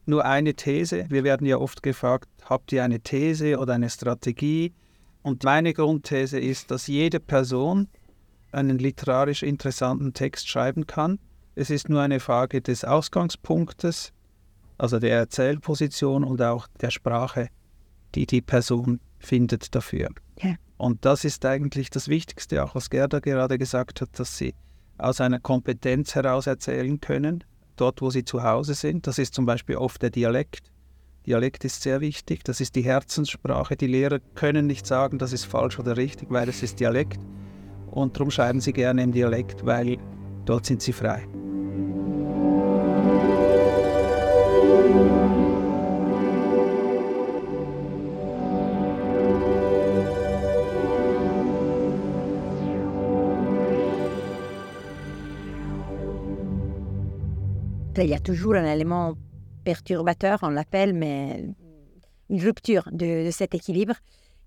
nur 0.06 0.26
eine 0.26 0.56
These. 0.56 1.06
Wir 1.10 1.24
werden 1.24 1.46
ja 1.46 1.58
oft 1.58 1.84
gefragt, 1.84 2.28
habt 2.50 2.72
ihr 2.72 2.84
eine 2.84 3.00
These 3.00 3.60
oder 3.60 3.74
eine 3.74 3.90
Strategie? 3.90 4.74
Und 5.22 5.44
meine 5.44 5.74
Grundthese 5.74 6.40
ist, 6.40 6.72
dass 6.72 6.88
jede 6.88 7.20
Person 7.20 7.88
einen 8.52 8.78
literarisch 8.78 9.44
interessanten 9.44 10.14
Text 10.14 10.48
schreiben 10.48 10.88
kann. 10.88 11.20
Es 11.56 11.70
ist 11.70 11.90
nur 11.90 12.02
eine 12.02 12.20
Frage 12.20 12.62
des 12.62 12.84
Ausgangspunktes, 12.84 14.14
also 14.78 15.00
der 15.00 15.18
Erzählposition 15.18 16.24
und 16.24 16.42
auch 16.42 16.68
der 16.80 16.92
Sprache, 16.92 17.50
die 18.16 18.26
die 18.26 18.42
Person 18.42 19.00
findet 19.20 19.76
dafür. 19.76 20.10
Ja. 20.42 20.56
Und 20.78 21.06
das 21.06 21.26
ist 21.26 21.46
eigentlich 21.46 21.90
das 21.90 22.08
Wichtigste, 22.08 22.64
auch 22.64 22.74
was 22.74 22.90
Gerda 22.90 23.20
gerade 23.20 23.58
gesagt 23.58 24.02
hat, 24.02 24.10
dass 24.18 24.38
sie 24.38 24.56
aus 24.98 25.22
einer 25.22 25.40
Kompetenz 25.40 26.16
heraus 26.16 26.48
erzählen 26.48 27.00
können, 27.00 27.44
dort 27.76 28.02
wo 28.02 28.10
sie 28.10 28.26
zu 28.26 28.44
Hause 28.44 28.74
sind. 28.74 29.08
Das 29.08 29.20
ist 29.20 29.34
zum 29.34 29.46
Beispiel 29.46 29.76
oft 29.76 30.02
der 30.02 30.10
Dialekt. 30.10 30.72
Dialekt 31.28 31.66
ist 31.66 31.84
sehr 31.84 32.02
wichtig, 32.02 32.44
das 32.44 32.62
ist 32.62 32.76
die 32.76 32.82
Herzenssprache. 32.82 33.76
Die 33.76 33.88
Lehrer 33.88 34.20
können 34.34 34.66
nicht 34.66 34.88
sagen, 34.88 35.20
das 35.20 35.34
ist 35.34 35.46
falsch 35.46 35.78
oder 35.78 35.98
richtig, 35.98 36.32
weil 36.32 36.50
es 36.50 36.64
ist 36.64 36.80
Dialekt. 36.80 37.20
Und 37.92 38.16
darum 38.16 38.32
schreiben 38.32 38.62
sie 38.62 38.74
gerne 38.74 39.04
im 39.04 39.12
Dialekt, 39.12 39.66
weil 39.66 39.98
dort 40.46 40.66
sind 40.66 40.82
sie 40.82 40.94
frei. 40.94 41.28
Il 57.98 58.10
y 58.10 58.16
a 58.16 58.20
toujours 58.20 58.56
un 58.56 58.66
élément 58.66 59.16
perturbateur, 59.64 60.40
on 60.42 60.50
l'appelle, 60.50 60.94
mais 60.94 61.46
une 62.30 62.42
rupture 62.42 62.90
de, 62.92 63.26
de, 63.26 63.32
cet 63.32 63.54
équilibre. 63.54 63.94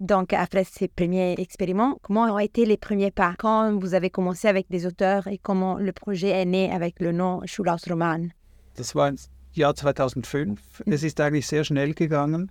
Donc, 0.00 0.32
après 0.32 0.64
ces 0.64 0.88
premiers 0.88 1.34
expériments, 1.38 1.98
comment 2.02 2.24
ont 2.24 2.38
été 2.38 2.66
les 2.66 2.76
premiers 2.76 3.12
pas 3.12 3.34
Quand 3.38 3.78
vous 3.78 3.94
avez 3.94 4.10
commencé 4.10 4.48
avec 4.48 4.68
des 4.68 4.86
auteurs 4.86 5.28
et 5.28 5.38
comment 5.38 5.76
le 5.78 5.92
projet 5.92 6.30
est 6.30 6.44
né 6.44 6.72
avec 6.72 7.00
le 7.00 7.12
nom 7.12 7.40
Schulhausroman 7.46 8.32
Das 8.76 8.94
war 8.94 9.08
im 9.08 9.16
Jahr 9.52 9.74
2005. 9.74 10.82
Es 10.86 11.04
ist 11.04 11.20
eigentlich 11.20 11.46
sehr 11.46 11.62
schnell 11.62 11.94
gegangen. 11.94 12.50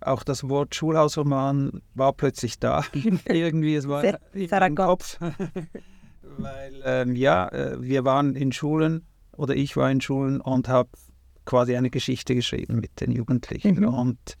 Auch 0.00 0.24
das 0.24 0.48
Wort 0.48 0.74
Schulhausroman 0.74 1.80
war 1.94 2.12
plötzlich 2.12 2.58
da. 2.58 2.82
Irgendwie, 3.26 3.76
es 3.76 3.86
war 3.86 4.02
im 4.04 4.74
Kopf. 4.74 5.20
Weil, 6.38 6.82
ähm, 6.84 7.14
ja, 7.14 7.48
äh, 7.48 7.80
wir 7.80 8.04
waren 8.04 8.34
in 8.34 8.50
Schulen 8.50 9.06
oder 9.36 9.54
ich 9.54 9.76
war 9.76 9.90
in 9.90 10.00
Schulen 10.00 10.40
und 10.40 10.68
habe 10.68 10.88
quasi 11.44 11.76
eine 11.76 11.90
Geschichte 11.90 12.34
geschrieben 12.34 12.80
mit 12.80 13.00
den 13.00 13.12
Jugendlichen. 13.12 13.80
Mhm. 13.80 13.88
Und 13.88 14.36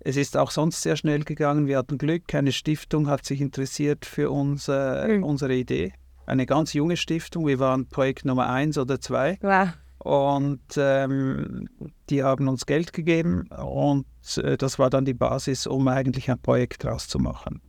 es 0.00 0.16
ist 0.16 0.36
auch 0.36 0.50
sonst 0.50 0.82
sehr 0.82 0.96
schnell 0.96 1.24
gegangen. 1.24 1.66
Wir 1.66 1.78
hatten 1.78 1.98
Glück, 1.98 2.34
eine 2.34 2.52
Stiftung 2.52 3.08
hat 3.08 3.24
sich 3.24 3.40
interessiert 3.40 4.06
für 4.06 4.30
unser, 4.30 5.06
mhm. 5.08 5.24
unsere 5.24 5.54
Idee. 5.54 5.92
Eine 6.26 6.46
ganz 6.46 6.72
junge 6.72 6.96
Stiftung. 6.96 7.46
Wir 7.46 7.58
waren 7.58 7.86
Projekt 7.86 8.24
Nummer 8.24 8.48
eins 8.48 8.78
oder 8.78 9.00
zwei. 9.00 9.38
Wow. 9.42 9.68
Und 9.98 10.62
ähm, 10.78 11.68
die 12.08 12.22
haben 12.22 12.48
uns 12.48 12.64
Geld 12.64 12.94
gegeben 12.94 13.48
und 13.48 14.06
äh, 14.38 14.56
das 14.56 14.78
war 14.78 14.88
dann 14.88 15.04
die 15.04 15.12
Basis, 15.12 15.66
um 15.66 15.86
eigentlich 15.88 16.30
ein 16.30 16.40
Projekt 16.40 16.84
daraus 16.84 17.06
zu 17.06 17.18
machen. 17.18 17.60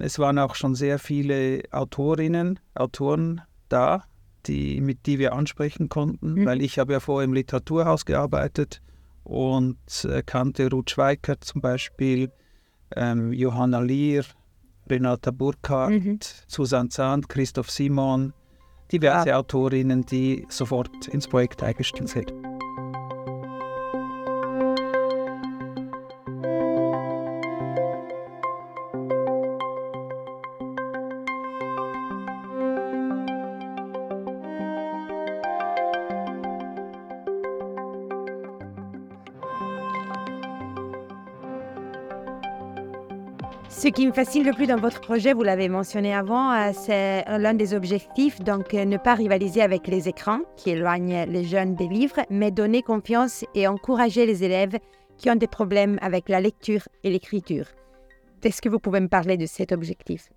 Es 0.00 0.18
waren 0.18 0.38
auch 0.38 0.54
schon 0.54 0.74
sehr 0.74 0.98
viele 0.98 1.62
Autorinnen, 1.70 2.58
Autoren 2.74 3.42
da, 3.68 4.04
die, 4.46 4.80
mit 4.80 5.04
die 5.04 5.18
wir 5.18 5.34
ansprechen 5.34 5.90
konnten, 5.90 6.34
mhm. 6.34 6.46
weil 6.46 6.62
ich 6.62 6.78
habe 6.78 6.94
ja 6.94 7.00
vorher 7.00 7.24
im 7.24 7.34
Literaturhaus 7.34 8.06
gearbeitet 8.06 8.80
und 9.24 9.78
äh, 10.04 10.22
kannte 10.24 10.70
Ruth 10.70 10.90
Schweikert 10.90 11.44
zum 11.44 11.60
Beispiel, 11.60 12.30
ähm, 12.96 13.32
Johanna 13.32 13.80
Lier, 13.80 14.24
Renata 14.88 15.30
Burkhardt, 15.30 15.90
mhm. 15.90 16.18
Susanne 16.46 16.88
Zahn, 16.88 17.26
Christoph 17.26 17.70
Simon, 17.70 18.32
diverse 18.90 19.34
ah. 19.34 19.38
Autorinnen, 19.38 20.04
die 20.06 20.46
sofort 20.48 21.08
ins 21.08 21.28
Projekt 21.28 21.62
eingestiegen 21.62 22.06
sind. 22.06 22.32
Ce 43.88 43.92
qui 43.94 44.06
me 44.06 44.12
fascine 44.12 44.44
le 44.44 44.52
plus 44.52 44.66
dans 44.66 44.76
votre 44.76 45.00
projet, 45.00 45.32
vous 45.32 45.42
l'avez 45.42 45.70
mentionné 45.70 46.12
avant, 46.12 46.52
euh, 46.52 46.72
c'est 46.74 47.24
l'un 47.38 47.54
des 47.54 47.72
objectifs, 47.72 48.38
donc 48.38 48.74
euh, 48.74 48.84
ne 48.84 48.98
pas 48.98 49.14
rivaliser 49.14 49.62
avec 49.62 49.86
les 49.86 50.10
écrans 50.10 50.40
qui 50.58 50.68
éloignent 50.68 51.24
les 51.26 51.44
jeunes 51.44 51.74
des 51.74 51.88
livres, 51.88 52.20
mais 52.28 52.50
donner 52.50 52.82
confiance 52.82 53.46
et 53.54 53.66
encourager 53.66 54.26
les 54.26 54.44
élèves 54.44 54.78
qui 55.16 55.30
ont 55.30 55.36
des 55.36 55.46
problèmes 55.46 55.98
avec 56.02 56.28
la 56.28 56.42
lecture 56.42 56.86
et 57.02 57.08
l'écriture. 57.08 57.64
Est-ce 58.42 58.60
que 58.60 58.68
vous 58.68 58.78
pouvez 58.78 59.00
me 59.00 59.08
parler 59.08 59.38
de 59.38 59.46
cet 59.46 59.72
objectif? 59.72 60.28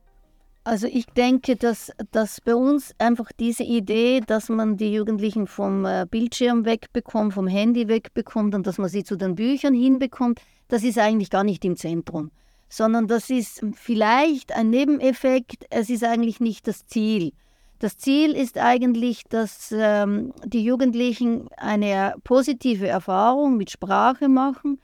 Also 0.63 0.88
ich 0.88 1.08
denke, 1.08 1.58
dass, 1.58 1.91
dass 2.13 2.39
bei 2.39 2.55
uns 2.55 2.93
einfach 3.00 3.34
diese 3.38 3.63
Idee, 3.63 4.22
dass 4.25 4.48
man 4.48 4.77
die 4.77 4.93
Jugendlichen 4.93 5.46
vom 5.46 5.86
äh, 5.86 6.05
Bildschirm 6.10 6.63
wegbekommt, 6.63 7.34
vom 7.34 7.48
Handy 7.48 7.89
wegbekommt 7.89 8.55
und 8.55 8.65
dass 8.65 8.77
man 8.77 8.88
sie 8.88 9.03
zu 9.03 9.17
den 9.17 9.36
Büchern 9.36 9.74
hinbekommt, 9.74 10.39
das 10.70 10.86
ist 10.86 10.98
eigentlich 10.98 11.29
gar 11.29 11.43
nicht 11.43 11.65
im 11.65 11.75
Zentrum 11.75 12.31
sondern 12.72 13.08
das 13.08 13.30
ist 13.30 13.62
vielleicht 13.75 14.56
ein 14.56 14.70
Nebeneffekt, 14.70 15.66
es 15.70 15.90
ist 15.90 16.06
eigentlich 16.06 16.40
nicht 16.40 16.68
das 16.68 16.88
Ziel. 16.88 17.34
Das 17.80 17.98
Ziel 17.98 18.32
ist 18.32 18.58
eigentlich, 18.58 19.24
dass 19.28 19.74
ähm, 19.75 20.34
die 20.46 20.63
Jugendlichen 20.63 21.50
eine 21.58 22.13
positive 22.24 22.88
Erfahrung 22.88 23.58
mit 23.58 23.72
Sprache 23.72 24.30
machen, 24.30 24.80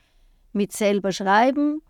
mit 0.52 0.72
selber 0.72 1.12
schreiben, 1.12 1.80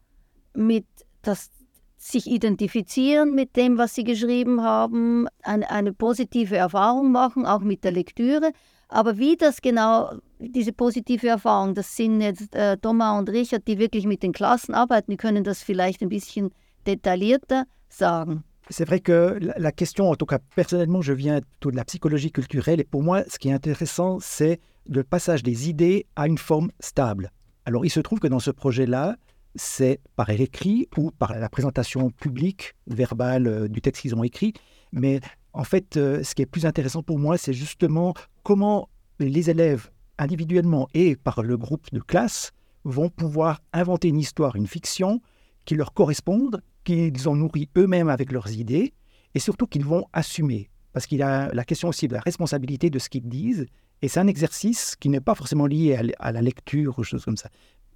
mit 0.55 0.87
das 1.23 1.51
sich 1.97 2.29
identifizieren 2.29 3.35
mit 3.35 3.57
dem, 3.57 3.77
was 3.77 3.97
sie 3.97 4.05
geschrieben 4.05 4.63
haben, 4.63 5.27
eine, 5.43 5.69
eine 5.69 5.93
positive 5.93 6.57
Erfahrung 6.57 7.11
machen, 7.11 7.45
auch 7.45 7.61
mit 7.61 7.83
der 7.83 7.91
Lektüre. 7.91 8.53
Aber 8.89 9.19
wie 9.19 9.37
das 9.37 9.61
genau, 9.61 10.13
diese 10.39 10.73
positive 10.73 11.29
Erfahrung, 11.29 11.75
das 11.75 11.95
sind 11.95 12.23
äh, 12.23 12.77
Thomas 12.79 13.19
und 13.19 13.29
Richard, 13.29 13.67
die 13.69 13.79
wirklich 13.79 14.07
mit 14.07 14.23
den 14.23 14.33
Klassen 14.33 14.75
arbeiten, 14.75 15.11
die 15.11 15.17
können 15.17 15.45
das 15.45 15.63
vielleicht 15.63 16.03
ein 16.03 16.09
bisschen 16.09 16.51
detaillierter 16.87 17.65
sagen. 17.89 18.45
C'est 18.71 18.87
vrai 18.87 19.01
que 19.01 19.39
la 19.41 19.73
question, 19.73 20.11
en 20.11 20.17
tout 20.17 20.27
cas 20.27 20.39
personnellement, 20.55 21.01
je 21.01 21.15
viens 21.15 21.41
plutôt 21.41 21.71
de 21.71 21.77
la 21.77 21.85
psychologie 21.85 22.31
culturelle 22.31 22.81
et 22.81 22.85
pour 22.85 23.03
moi, 23.03 23.23
ce 23.27 23.39
qui 23.39 23.49
est 23.49 23.53
intéressant, 23.53 24.19
c'est 24.21 24.61
le 24.87 25.05
passage 25.05 25.43
des 25.43 25.71
idées 25.71 26.07
à 26.17 26.27
une 26.27 26.37
forme 26.37 26.71
stable. 26.79 27.31
Alors 27.65 27.87
il 27.87 27.91
se 27.91 28.01
trouve 28.01 28.21
que 28.21 28.27
dans 28.27 28.41
ce 28.41 28.51
projet-là, 28.51 29.17
c'est 29.55 30.01
par 30.17 30.31
l'écrit 30.31 30.87
ou 30.99 31.11
par 31.11 31.39
la 31.39 31.49
présentation 31.49 32.11
publique, 32.11 32.75
verbale 32.87 33.47
euh, 33.47 33.69
du 33.69 33.81
texte 33.81 34.03
qu'ils 34.03 34.15
ont 34.15 34.25
écrit, 34.25 34.53
mais 34.93 35.21
en 35.55 35.65
fait, 35.65 35.97
euh, 35.97 36.23
ce 36.23 36.35
qui 36.35 36.43
est 36.43 36.47
plus 36.47 36.67
intéressant 36.67 37.03
pour 37.03 37.19
moi, 37.19 37.39
c'est 37.39 37.55
justement 37.55 38.15
comment 38.49 38.89
les 39.19 39.51
élèves, 39.51 39.91
individuellement 40.17 40.89
et 40.95 41.17
par 41.17 41.43
le 41.43 41.59
groupe 41.59 41.93
de 41.93 42.01
classe, 42.01 42.53
vont 42.83 43.11
pouvoir 43.11 43.61
inventer 43.75 44.09
une 44.09 44.19
histoire, 44.19 44.57
une 44.57 44.67
fiction 44.67 45.21
qui 45.67 45.75
leur 45.75 45.93
corresponde, 45.93 46.63
qu'ils 46.83 47.29
ont 47.29 47.37
nourri 47.37 47.69
eux-mêmes 47.77 48.09
avec 48.09 48.33
leurs 48.33 48.51
idées, 48.51 48.95
et 49.35 49.39
surtout 49.39 49.67
qu'ils 49.67 49.85
vont 49.85 50.07
assumer. 50.15 50.71
Parce 50.95 51.07
qu'il 51.07 51.19
y 51.19 51.23
a 51.23 51.53
la 51.53 51.63
question 51.63 51.89
aussi 51.89 52.09
de 52.09 52.15
la 52.15 52.21
responsabilité 52.21 52.89
de 52.89 52.99
ce 52.99 53.11
qu'ils 53.11 53.29
disent, 53.29 53.67
et 54.01 54.09
c'est 54.09 54.19
un 54.19 54.27
exercice 54.27 54.97
qui 54.97 55.11
n'est 55.11 55.21
pas 55.21 55.35
forcément 55.35 55.67
lié 55.67 56.15
à 56.19 56.33
la 56.33 56.41
lecture 56.41 56.99
ou 56.99 57.05
choses 57.05 57.27
comme 57.27 57.37
ça. 57.37 57.51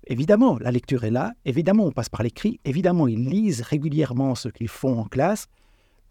Évidemment, 0.07 0.59
la 0.59 0.71
lecture 0.71 1.05
est 1.05 1.11
là, 1.11 1.33
évidemment, 1.47 1.87
on 1.87 1.93
passe 1.93 2.11
par 2.11 2.23
l'écrit, 2.23 2.61
évidemment, 2.67 3.09
ils 3.09 3.27
lisent 3.27 3.63
régulièrement 3.63 4.35
ce 4.35 4.51
qu'ils 4.51 4.69
font 4.69 4.99
en 4.99 5.05
classe, 5.07 5.47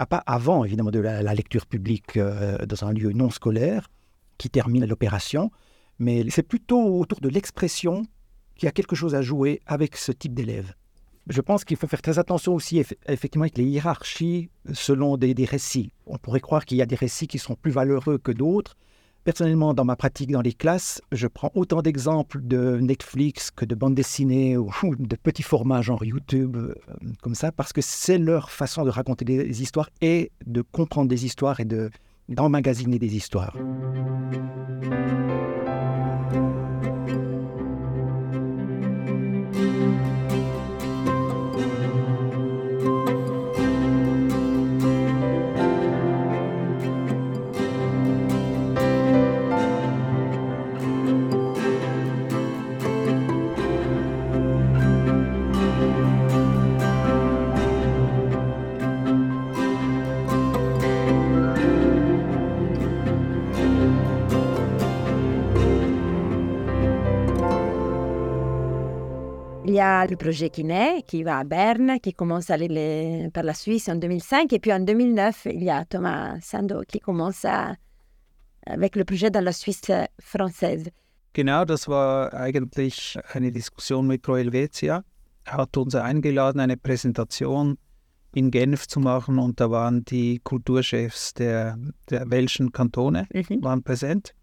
pas 0.09 0.23
avant 0.25 0.65
évidemment 0.65 0.89
de 0.89 0.97
la, 0.97 1.35
lecture 1.35 1.67
publique 1.67 2.17
euh, 2.17 2.57
dans 2.65 2.85
un 2.85 2.91
lieu 2.91 3.11
non 3.11 3.29
scolaire 3.29 3.87
qui 4.41 4.49
termine 4.49 4.85
l'opération, 4.87 5.51
Mais 5.99 6.25
c'est 6.29 6.41
plutôt 6.41 6.81
autour 6.99 7.19
de 7.21 7.29
l'expression 7.29 8.01
qu'il 8.55 8.65
y 8.65 8.69
a 8.69 8.71
quelque 8.71 8.95
chose 8.95 9.13
à 9.13 9.21
jouer 9.21 9.61
avec 9.67 9.95
ce 9.95 10.11
type 10.11 10.33
d'élèves. 10.33 10.73
Je 11.27 11.41
pense 11.41 11.63
qu'il 11.63 11.77
faut 11.77 11.85
faire 11.85 12.01
très 12.01 12.17
attention 12.17 12.55
aussi 12.55 12.83
effectivement 13.07 13.43
avec 13.43 13.59
les 13.59 13.65
hiérarchies 13.65 14.49
selon 14.73 15.17
des, 15.17 15.35
des 15.35 15.45
récits. 15.45 15.91
On 16.07 16.17
pourrait 16.17 16.39
croire 16.39 16.65
qu'il 16.65 16.77
y 16.77 16.81
a 16.81 16.87
des 16.87 16.95
récits 16.95 17.27
qui 17.27 17.37
sont 17.37 17.53
plus 17.53 17.69
valeureux 17.69 18.17
que 18.17 18.31
d'autres. 18.31 18.75
Personnellement, 19.23 19.75
dans 19.75 19.85
ma 19.85 19.95
pratique 19.95 20.31
dans 20.31 20.41
les 20.41 20.53
classes, 20.53 20.99
je 21.11 21.27
prends 21.27 21.51
autant 21.53 21.83
d'exemples 21.83 22.39
de 22.41 22.79
Netflix 22.81 23.51
que 23.51 23.65
de 23.65 23.75
bandes 23.75 23.93
dessinées 23.93 24.57
ou 24.57 24.71
de 24.97 25.15
petits 25.15 25.43
formats 25.43 25.83
genre 25.83 26.03
YouTube, 26.03 26.57
euh, 26.57 26.73
comme 27.21 27.35
ça, 27.35 27.51
parce 27.51 27.73
que 27.73 27.81
c'est 27.81 28.17
leur 28.17 28.49
façon 28.49 28.83
de 28.85 28.89
raconter 28.89 29.23
des 29.23 29.61
histoires 29.61 29.91
et 30.01 30.31
de 30.47 30.63
comprendre 30.63 31.09
des 31.09 31.25
histoires 31.27 31.59
et 31.59 31.65
d'emmagasiner 32.31 32.99
des 32.99 33.15
histoires. 33.15 33.55
Il 69.63 69.75
y 69.75 69.79
a 69.79 70.07
le 70.07 70.15
projet 70.17 70.49
qui 70.49 70.63
naît, 70.63 71.03
qui 71.07 71.23
va 71.23 71.37
à 71.39 71.43
Berne, 71.43 71.99
qui 72.01 72.13
commence 72.13 72.49
à 72.49 72.55
aller 72.55 73.29
par 73.33 73.43
la 73.43 73.53
Suisse 73.53 73.87
en 73.89 73.95
2005. 73.95 74.51
Et 74.53 74.59
puis 74.59 74.73
en 74.73 74.79
2009, 74.79 75.47
il 75.51 75.63
y 75.63 75.69
a 75.69 75.85
Thomas 75.85 76.39
Sando 76.41 76.81
qui 76.87 76.99
commence 76.99 77.45
à, 77.45 77.75
avec 78.65 78.95
le 78.95 79.05
projet 79.05 79.29
dans 79.29 79.43
la 79.43 79.51
Suisse 79.53 79.81
française. 80.19 80.89
Genau, 81.33 81.63
das 81.63 81.87
war 81.87 82.33
eigentlich 82.33 83.17
eine 83.33 83.51
Diskussion 83.51 84.05
mit 84.07 84.21
Pro 84.23 84.35
Helvetia. 84.35 85.03
Er 85.45 85.57
hat 85.57 85.77
uns 85.77 85.95
eingeladen, 85.95 86.59
eine 86.59 86.75
Präsentation 86.75 87.77
in 88.33 88.49
Genf 88.51 88.87
zu 88.87 88.99
machen 88.99 89.39
und 89.39 89.59
da 89.59 89.69
waren 89.71 90.03
die 90.05 90.39
Kulturchefs 90.39 91.33
der, 91.35 91.77
der 92.09 92.29
welschen 92.29 92.71
Kantone 92.71 93.27
Mhm. 93.33 93.63
waren 93.63 93.83
präsent. 93.83 94.33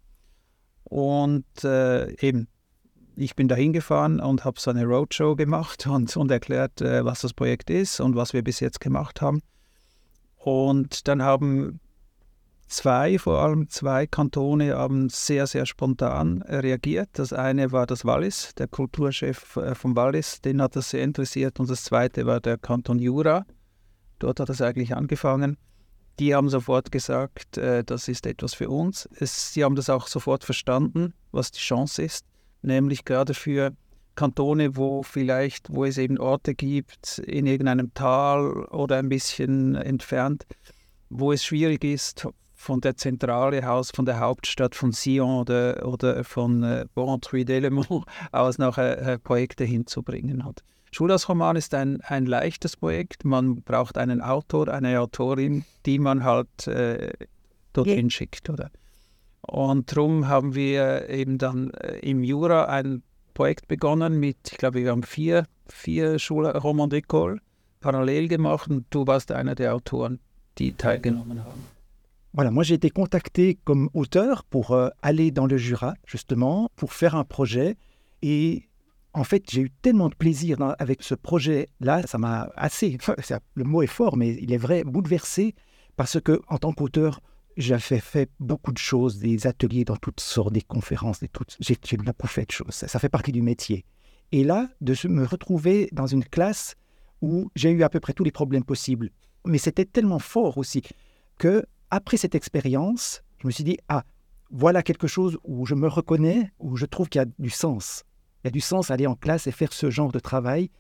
Und 0.84 1.44
äh, 1.64 2.10
eben, 2.26 2.48
ich 3.18 3.34
bin 3.34 3.48
da 3.48 3.54
hingefahren 3.54 4.20
und 4.20 4.44
habe 4.44 4.60
so 4.60 4.70
eine 4.70 4.84
Roadshow 4.84 5.36
gemacht 5.36 5.86
und, 5.90 6.16
und 6.16 6.30
erklärt, 6.30 6.80
äh, 6.80 7.04
was 7.04 7.20
das 7.22 7.34
Projekt 7.34 7.70
ist 7.70 8.00
und 8.00 8.16
was 8.16 8.32
wir 8.32 8.42
bis 8.42 8.60
jetzt 8.60 8.80
gemacht 8.80 9.20
haben. 9.20 9.42
Und 10.36 11.08
dann 11.08 11.22
haben 11.22 11.80
zwei, 12.68 13.18
vor 13.18 13.40
allem 13.40 13.68
zwei 13.68 14.06
Kantone, 14.06 14.76
haben 14.76 15.08
sehr, 15.08 15.46
sehr 15.46 15.66
spontan 15.66 16.42
reagiert. 16.42 17.08
Das 17.14 17.32
eine 17.32 17.72
war 17.72 17.86
das 17.86 18.04
Wallis, 18.04 18.54
der 18.56 18.68
Kulturchef 18.68 19.56
äh, 19.56 19.74
vom 19.74 19.96
Wallis, 19.96 20.40
den 20.40 20.62
hat 20.62 20.76
das 20.76 20.90
sehr 20.90 21.02
interessiert. 21.02 21.58
Und 21.58 21.68
das 21.68 21.84
zweite 21.84 22.26
war 22.26 22.40
der 22.40 22.58
Kanton 22.58 22.98
Jura. 22.98 23.44
Dort 24.18 24.40
hat 24.40 24.50
es 24.50 24.62
eigentlich 24.62 24.94
angefangen. 24.94 25.56
Die 26.18 26.34
haben 26.34 26.48
sofort 26.48 26.90
gesagt, 26.90 27.58
äh, 27.58 27.84
das 27.84 28.08
ist 28.08 28.26
etwas 28.26 28.54
für 28.54 28.68
uns. 28.68 29.08
Es, 29.18 29.52
sie 29.52 29.64
haben 29.64 29.76
das 29.76 29.90
auch 29.90 30.06
sofort 30.08 30.44
verstanden, 30.44 31.14
was 31.30 31.52
die 31.52 31.60
Chance 31.60 32.02
ist, 32.02 32.24
nämlich 32.62 33.04
gerade 33.04 33.34
für 33.34 33.72
Kantone, 34.14 34.76
wo 34.76 35.02
vielleicht, 35.02 35.72
wo 35.72 35.84
es 35.84 35.96
eben 35.96 36.18
Orte 36.18 36.54
gibt, 36.54 37.18
in 37.18 37.46
irgendeinem 37.46 37.94
Tal 37.94 38.64
oder 38.66 38.96
ein 38.96 39.08
bisschen 39.08 39.76
entfernt, 39.76 40.44
wo 41.08 41.32
es 41.32 41.44
schwierig 41.44 41.84
ist, 41.84 42.26
von 42.58 42.80
der 42.80 42.96
Zentrale 42.96 43.70
aus, 43.70 43.92
von 43.92 44.04
der 44.04 44.18
Hauptstadt 44.18 44.74
von 44.74 44.90
Sion 44.90 45.38
oder, 45.38 45.86
oder 45.86 46.24
von 46.24 46.64
äh, 46.64 46.86
Bontrui-Delemont 46.94 48.04
aus 48.32 48.58
nachher 48.58 48.98
äh, 49.00 49.18
Projekte 49.20 49.64
hinzubringen 49.64 50.44
hat. 50.44 50.64
Schulhausroman 50.90 51.54
ist 51.54 51.72
ein, 51.74 52.00
ein 52.00 52.26
leichtes 52.26 52.76
Projekt. 52.76 53.24
Man 53.24 53.62
braucht 53.62 53.96
einen 53.96 54.20
Autor, 54.20 54.68
eine 54.68 55.00
Autorin, 55.00 55.64
die 55.86 56.00
man 56.00 56.24
halt 56.24 56.66
äh, 56.66 57.12
dorthin 57.72 58.10
schickt. 58.10 58.50
Oder? 58.50 58.70
Und 59.42 59.90
darum 59.90 60.28
haben 60.28 60.54
wir 60.54 61.08
eben 61.08 61.38
dann 61.38 61.70
äh, 61.70 61.98
im 62.00 62.22
Jura 62.22 62.64
ein 62.66 63.02
Projekt 63.34 63.68
begonnen 63.68 64.18
mit, 64.18 64.36
ich 64.50 64.58
glaube, 64.58 64.80
wir 64.82 64.90
haben 64.90 65.02
vier, 65.04 65.44
vier 65.68 66.18
Schulroman 66.18 66.90
d'école 66.90 67.38
parallel 67.80 68.26
gemacht 68.28 68.68
und 68.70 68.86
du 68.90 69.06
warst 69.06 69.30
einer 69.30 69.54
der 69.54 69.74
Autoren, 69.74 70.18
die 70.58 70.72
teilgenommen 70.72 71.38
haben. 71.44 71.62
Voilà, 72.34 72.50
moi 72.50 72.62
j'ai 72.62 72.74
été 72.74 72.90
contacté 72.90 73.58
comme 73.64 73.88
auteur 73.94 74.44
pour 74.44 74.72
euh, 74.72 74.90
aller 75.02 75.30
dans 75.30 75.46
le 75.46 75.56
Jura, 75.56 75.94
justement, 76.04 76.68
pour 76.76 76.92
faire 76.92 77.14
un 77.14 77.24
projet. 77.24 77.76
Et 78.22 78.64
en 79.14 79.24
fait, 79.24 79.44
j'ai 79.50 79.62
eu 79.62 79.70
tellement 79.82 80.08
de 80.08 80.14
plaisir 80.14 80.56
dans- 80.58 80.74
avec 80.78 81.02
ce 81.02 81.14
projet-là, 81.14 82.06
ça 82.06 82.18
m'a 82.18 82.50
assez, 82.56 82.98
le 83.54 83.64
mot 83.64 83.82
est 83.82 83.86
fort, 83.86 84.16
mais 84.16 84.34
il 84.34 84.52
est 84.52 84.58
vrai, 84.58 84.84
bouleversé, 84.84 85.54
parce 85.96 86.20
que 86.20 86.40
en 86.48 86.58
tant 86.58 86.72
qu'auteur, 86.72 87.20
j'avais 87.58 88.00
fait 88.00 88.30
beaucoup 88.38 88.72
de 88.72 88.78
choses, 88.78 89.18
des 89.18 89.46
ateliers 89.46 89.84
dans 89.84 89.96
toutes 89.96 90.20
sortes, 90.20 90.52
des 90.52 90.62
conférences, 90.62 91.18
des 91.18 91.28
toutes, 91.28 91.56
j'ai 91.60 91.76
beaucoup 91.96 92.28
fait 92.28 92.46
de 92.46 92.52
choses, 92.52 92.70
ça, 92.70 92.98
fait 92.98 93.08
partie 93.08 93.32
du 93.32 93.42
métier. 93.42 93.84
Et 94.30 94.44
là, 94.44 94.68
de 94.80 94.94
me 95.08 95.24
retrouver 95.24 95.88
dans 95.92 96.06
une 96.06 96.24
classe 96.24 96.76
où 97.20 97.50
j'ai 97.56 97.70
eu 97.70 97.82
à 97.82 97.88
peu 97.88 97.98
près 97.98 98.12
tous 98.12 98.22
les 98.22 98.30
problèmes 98.30 98.64
possibles, 98.64 99.10
mais 99.44 99.58
c'était 99.58 99.84
tellement 99.84 100.20
fort 100.20 100.56
aussi 100.56 100.82
que 101.38 101.64
après 101.90 102.16
cette 102.16 102.36
expérience, 102.36 103.22
je 103.38 103.46
me 103.46 103.52
suis 103.52 103.64
dit, 103.64 103.78
ah, 103.88 104.04
voilà 104.50 104.82
quelque 104.82 105.08
chose 105.08 105.38
où 105.42 105.66
je 105.66 105.74
me 105.74 105.88
reconnais, 105.88 106.52
où 106.60 106.76
je 106.76 106.86
trouve 106.86 107.08
qu'il 107.08 107.20
y 107.20 107.22
a 107.22 107.28
du 107.38 107.50
sens. 107.50 108.04
Il 108.44 108.46
y 108.46 108.48
a 108.48 108.52
du 108.52 108.60
sens 108.60 108.90
à 108.90 108.94
aller 108.94 109.06
en 109.06 109.16
classe 109.16 109.48
et 109.48 109.52
faire 109.52 109.72
ce 109.72 109.90
genre 109.90 110.12
de 110.12 110.20
travail. 110.20 110.70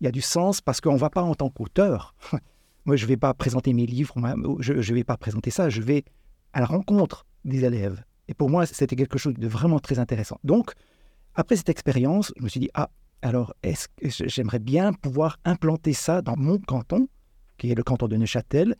Il 0.00 0.04
y 0.04 0.06
a 0.06 0.12
du 0.12 0.20
sens 0.20 0.60
parce 0.60 0.82
qu'on 0.82 0.94
ne 0.94 0.98
va 0.98 1.08
pas 1.08 1.22
en 1.22 1.34
tant 1.34 1.48
qu'auteur. 1.48 2.14
Moi, 2.84 2.96
je 2.96 3.04
ne 3.04 3.08
vais 3.08 3.16
pas 3.16 3.32
présenter 3.32 3.72
mes 3.72 3.86
livres, 3.86 4.14
je 4.60 4.74
ne 4.74 4.94
vais 4.94 5.02
pas 5.02 5.16
présenter 5.16 5.50
ça, 5.50 5.70
je 5.70 5.80
vais 5.80 6.04
à 6.56 6.60
la 6.60 6.66
rencontre 6.66 7.26
des 7.44 7.66
élèves. 7.66 8.02
Et 8.28 8.34
pour 8.34 8.48
moi, 8.48 8.64
c'était 8.64 8.96
quelque 8.96 9.18
chose 9.18 9.34
de 9.34 9.46
vraiment 9.46 9.78
très 9.78 9.98
intéressant. 9.98 10.38
Donc, 10.42 10.72
après 11.34 11.54
cette 11.54 11.68
expérience, 11.68 12.32
je 12.38 12.42
me 12.42 12.48
suis 12.48 12.60
dit, 12.60 12.70
ah, 12.72 12.88
alors, 13.20 13.54
est-ce 13.62 13.88
que 13.88 14.08
j'aimerais 14.26 14.58
bien 14.58 14.94
pouvoir 14.94 15.38
implanter 15.44 15.92
ça 15.92 16.22
dans 16.22 16.34
mon 16.34 16.56
canton, 16.58 17.08
qui 17.58 17.70
est 17.70 17.74
le 17.74 17.82
canton 17.82 18.08
de 18.08 18.16
Neuchâtel, 18.16 18.74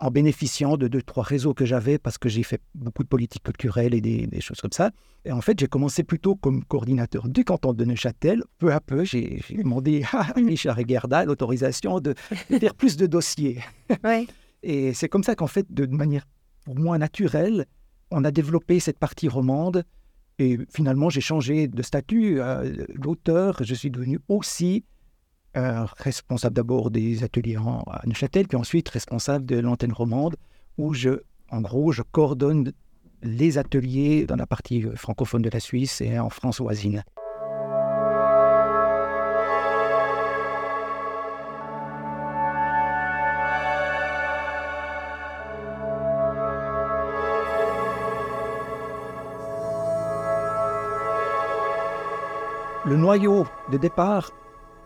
en 0.00 0.10
bénéficiant 0.10 0.76
de 0.76 0.86
deux, 0.86 1.00
trois 1.00 1.22
réseaux 1.22 1.54
que 1.54 1.64
j'avais 1.64 1.96
parce 1.96 2.18
que 2.18 2.28
j'ai 2.28 2.42
fait 2.42 2.60
beaucoup 2.74 3.04
de 3.04 3.08
politique 3.08 3.44
culturelle 3.44 3.94
et 3.94 4.02
des, 4.02 4.26
des 4.26 4.40
choses 4.42 4.60
comme 4.60 4.72
ça. 4.72 4.90
Et 5.24 5.32
en 5.32 5.40
fait, 5.40 5.58
j'ai 5.58 5.68
commencé 5.68 6.04
plutôt 6.04 6.36
comme 6.36 6.62
coordinateur 6.62 7.26
du 7.26 7.42
canton 7.42 7.72
de 7.72 7.86
Neuchâtel. 7.86 8.42
Peu 8.58 8.70
à 8.70 8.80
peu, 8.80 9.04
j'ai 9.04 9.42
demandé 9.48 10.04
à 10.12 10.22
Richard 10.36 10.78
Egerda 10.78 11.24
l'autorisation 11.24 12.00
de 12.00 12.12
faire 12.50 12.74
plus 12.74 12.98
de 12.98 13.06
dossiers. 13.06 13.60
Et 14.62 14.92
c'est 14.92 15.08
comme 15.08 15.24
ça 15.24 15.34
qu'en 15.34 15.46
fait, 15.46 15.72
de 15.72 15.86
manière 15.86 16.26
pour 16.64 16.78
moi 16.78 16.98
naturelle, 16.98 17.66
on 18.10 18.24
a 18.24 18.30
développé 18.30 18.80
cette 18.80 18.98
partie 18.98 19.28
romande. 19.28 19.84
Et 20.38 20.58
finalement, 20.70 21.10
j'ai 21.10 21.20
changé 21.20 21.68
de 21.68 21.82
statut 21.82 22.40
euh, 22.40 22.86
d'auteur. 22.96 23.62
Je 23.62 23.74
suis 23.74 23.90
devenu 23.90 24.18
aussi 24.28 24.84
euh, 25.56 25.84
responsable 25.98 26.54
d'abord 26.54 26.90
des 26.90 27.24
ateliers 27.24 27.56
à 27.56 28.02
Neuchâtel, 28.06 28.48
puis 28.48 28.56
ensuite 28.56 28.88
responsable 28.88 29.44
de 29.44 29.58
l'antenne 29.58 29.92
romande, 29.92 30.36
où 30.78 30.94
je, 30.94 31.20
en 31.50 31.60
gros, 31.60 31.92
je 31.92 32.02
coordonne 32.02 32.72
les 33.22 33.58
ateliers 33.58 34.26
dans 34.26 34.36
la 34.36 34.46
partie 34.46 34.84
euh, 34.84 34.96
francophone 34.96 35.42
de 35.42 35.50
la 35.50 35.60
Suisse 35.60 36.00
et 36.00 36.18
en 36.18 36.30
France 36.30 36.60
voisine. 36.60 37.04
Le 52.84 52.96
noyau 52.96 53.46
de 53.70 53.78
départ 53.78 54.32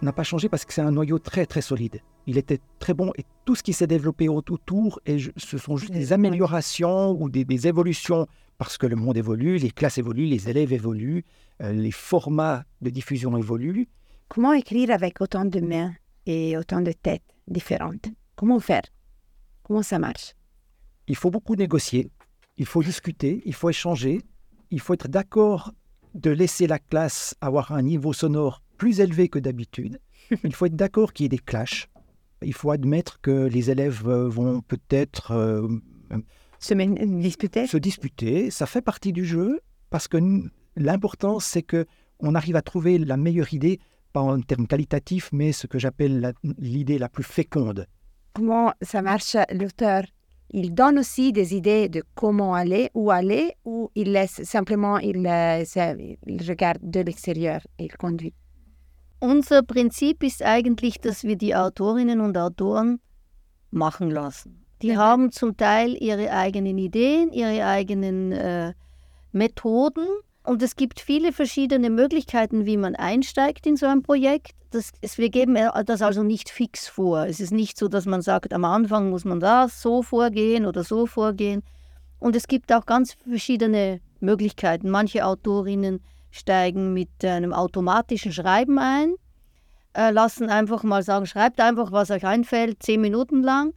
n'a 0.03 0.13
pas 0.13 0.23
changé 0.23 0.49
parce 0.49 0.65
que 0.65 0.73
c'est 0.73 0.83
un 0.83 0.91
noyau 0.91 1.19
très 1.19 1.47
très 1.47 1.63
solide. 1.63 2.01
Il 2.27 2.37
était 2.37 2.61
très 2.79 2.93
bon 2.93 3.13
et 3.17 3.25
tout 3.45 3.55
ce 3.55 3.63
qui 3.63 3.73
s'est 3.73 3.87
développé 3.87 4.29
au- 4.29 4.43
autour, 4.51 5.01
et 5.07 5.19
je- 5.19 5.31
ce 5.37 5.57
sont 5.59 5.77
juste 5.77 5.93
des 5.93 6.13
améliorations 6.13 7.13
ou 7.13 7.31
des, 7.31 7.45
des 7.45 7.67
évolutions 7.67 8.27
parce 8.59 8.77
que 8.79 8.87
le 8.87 8.97
monde 8.97 9.17
évolue, 9.17 9.57
les 9.59 9.71
classes 9.71 9.99
évoluent, 9.99 10.27
les 10.27 10.49
élèves 10.49 10.73
évoluent, 10.73 11.25
euh, 11.63 11.73
les 11.73 11.91
formats 11.91 12.65
de 12.83 12.91
diffusion 12.91 13.37
évoluent. 13.37 13.89
Comment 14.29 14.53
écrire 14.53 14.91
avec 14.91 15.21
autant 15.21 15.45
de 15.45 15.61
mains 15.61 15.93
et 16.27 16.57
autant 16.59 16.81
de 16.83 16.93
têtes 16.93 17.23
différentes? 17.49 18.07
Comment 18.35 18.61
faire? 18.61 18.83
Comment 19.63 19.83
ça 19.83 19.99
marche? 19.99 20.35
Il 21.09 21.17
faut 21.17 21.31
beaucoup 21.31 21.55
négocier, 21.55 22.11
il 22.59 22.67
faut 22.67 22.83
discuter, 22.83 23.43
il 23.47 23.55
faut 23.55 23.71
échanger 23.71 24.21
il 24.73 24.81
faut 24.81 24.95
être 24.95 25.07
d'accord 25.07 25.71
de 26.17 26.31
laisser 26.31 26.67
la 26.67 26.79
classe 26.79 27.35
avoir 27.41 27.73
un 27.73 27.83
niveau 27.83 28.13
sonore 28.13 28.63
plus 28.79 29.01
élevé 29.01 29.29
que 29.29 29.39
d'habitude. 29.39 30.01
il 30.45 30.55
faut 30.55 30.67
être 30.67 30.77
d'accord 30.77 31.13
qu'il 31.13 31.25
y 31.25 31.27
ait 31.27 31.29
des 31.31 31.39
clashs. 31.39 31.89
Il 32.43 32.53
faut 32.53 32.71
admettre 32.71 33.21
que 33.21 33.47
les 33.47 33.71
élèves 33.71 34.07
euh, 34.07 34.29
vont 34.29 34.61
peut-être 34.61 35.33
euh, 35.33 35.69
Se 36.59 36.75
disputer 36.75 37.67
se 37.67 37.77
disputer. 37.77 38.51
Ça 38.51 38.67
fait 38.67 38.83
partie 38.83 39.13
du 39.13 39.25
jeu 39.25 39.61
parce 39.91 40.09
que 40.09 40.19
l'important, 40.77 41.39
c'est 41.41 41.63
que 41.63 41.87
on 42.21 42.35
arrive 42.35 42.57
à 42.57 42.63
trouver 42.63 42.99
la 42.99 43.17
meilleure 43.17 43.53
idée, 43.53 43.79
pas 44.13 44.21
en 44.21 44.41
termes 44.41 44.67
qualitatifs, 44.67 45.31
mais 45.33 45.53
ce 45.53 45.67
que 45.67 45.79
j'appelle 45.79 46.21
la- 46.21 46.33
l'idée 46.59 46.99
la 46.99 47.09
plus 47.09 47.25
féconde. 47.25 47.87
Comment 48.33 48.73
ça 48.83 49.03
marche 49.03 49.37
l'auteur? 49.53 50.03
Il 50.51 50.75
donne 50.75 50.99
aussi 50.99 51.33
des 51.33 51.55
idées 51.55 51.89
de 51.89 52.03
comment 52.15 52.55
aller, 52.55 52.91
où 52.95 53.11
aller, 53.11 53.55
ou 53.65 53.91
il 53.95 54.13
laisse 54.13 54.43
simplement, 54.45 54.99
il, 54.99 55.27
euh, 55.27 55.65
il 56.27 56.49
regarde 56.49 56.79
de 56.83 57.01
l'extérieur 57.01 57.61
il 57.79 57.97
conduit. 57.97 58.35
Unser 59.21 59.63
Prinzip 59.63 60.23
ist 60.23 60.43
eigentlich, 60.43 61.01
dass 61.01 61.25
wir 61.25 61.37
die 61.37 61.55
Autorinnen 61.55 62.21
und 62.21 62.37
Autoren 62.37 63.01
machen 63.71 64.11
lassen. 64.11 64.67
Die 64.83 64.93
Mhm. 64.93 64.97
haben 64.97 65.33
zum 65.33 65.57
Teil 65.57 65.97
ihre 66.01 66.31
eigenen 66.31 66.79
Ideen, 66.79 67.33
ihre 67.33 67.65
eigenen 67.65 68.33
äh, 68.33 68.75
Methoden 69.33 70.07
und 70.45 70.63
es 70.63 70.77
gibt 70.77 71.01
viele 71.01 71.33
verschiedene 71.33 71.91
Möglichkeiten, 71.91 72.67
wie 72.67 72.77
man 72.77 72.95
einsteigt 72.95 73.67
in 73.67 73.77
so 73.77 73.87
ein 73.87 74.03
Projekt. 74.03 74.55
Das, 74.71 74.93
es, 75.01 75.19
wir 75.19 75.31
geben 75.31 75.57
das 75.87 76.03
also 76.03 76.23
nicht 76.23 76.51
fix 76.51 76.89
vor. 76.89 77.27
Es 77.27 77.41
ist 77.41 77.53
nicht 77.53 77.79
so, 77.79 77.89
dass 77.89 78.05
man 78.07 78.23
sagt, 78.23 78.53
am 78.53 78.65
Anfang 78.65 79.11
muss 79.11 79.25
man 79.25 79.41
das 79.41 79.81
so 79.81 80.03
vorgehen 80.03 80.67
oder 80.67 80.85
so 80.85 81.07
vorgehen. 81.07 81.63
Und 82.19 82.35
es 82.35 82.49
gibt 82.49 82.73
auch 82.73 82.87
ganz 82.87 83.15
verschiedene 83.29 84.01
Möglichkeiten. 84.21 84.91
Manche 84.91 85.25
Autorinnen 85.25 86.01
steigen 86.31 86.93
mit 86.93 87.25
einem 87.25 87.53
automatischen 87.53 88.33
Schreiben 88.33 88.79
ein, 88.79 89.15
äh, 89.95 90.11
lassen 90.11 90.51
einfach 90.51 90.83
mal 90.83 91.03
sagen, 91.03 91.27
schreibt 91.27 91.61
einfach, 91.61 91.93
was 91.93 92.11
euch 92.11 92.27
einfällt, 92.27 92.83
zehn 92.83 93.01
Minuten 93.01 93.43
lang. 93.43 93.73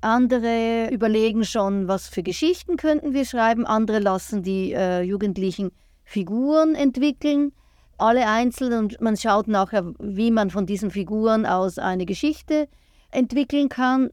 Andere 0.00 0.88
überlegen 0.90 1.44
schon, 1.44 1.88
was 1.88 2.08
für 2.08 2.22
Geschichten 2.22 2.76
könnten 2.76 3.14
wir 3.14 3.24
schreiben. 3.24 3.64
Andere 3.64 4.00
lassen 4.00 4.42
die 4.42 4.72
äh, 4.72 5.00
Jugendlichen 5.00 5.70
Figuren 6.04 6.74
entwickeln, 6.74 7.52
alle 7.98 8.26
einzeln. 8.26 8.72
Und 8.72 9.00
man 9.00 9.16
schaut 9.16 9.48
nachher, 9.48 9.92
wie 9.98 10.30
man 10.30 10.50
von 10.50 10.66
diesen 10.66 10.90
Figuren 10.90 11.46
aus 11.46 11.78
eine 11.78 12.06
Geschichte 12.06 12.68
entwickeln 13.10 13.68
kann. 13.68 14.10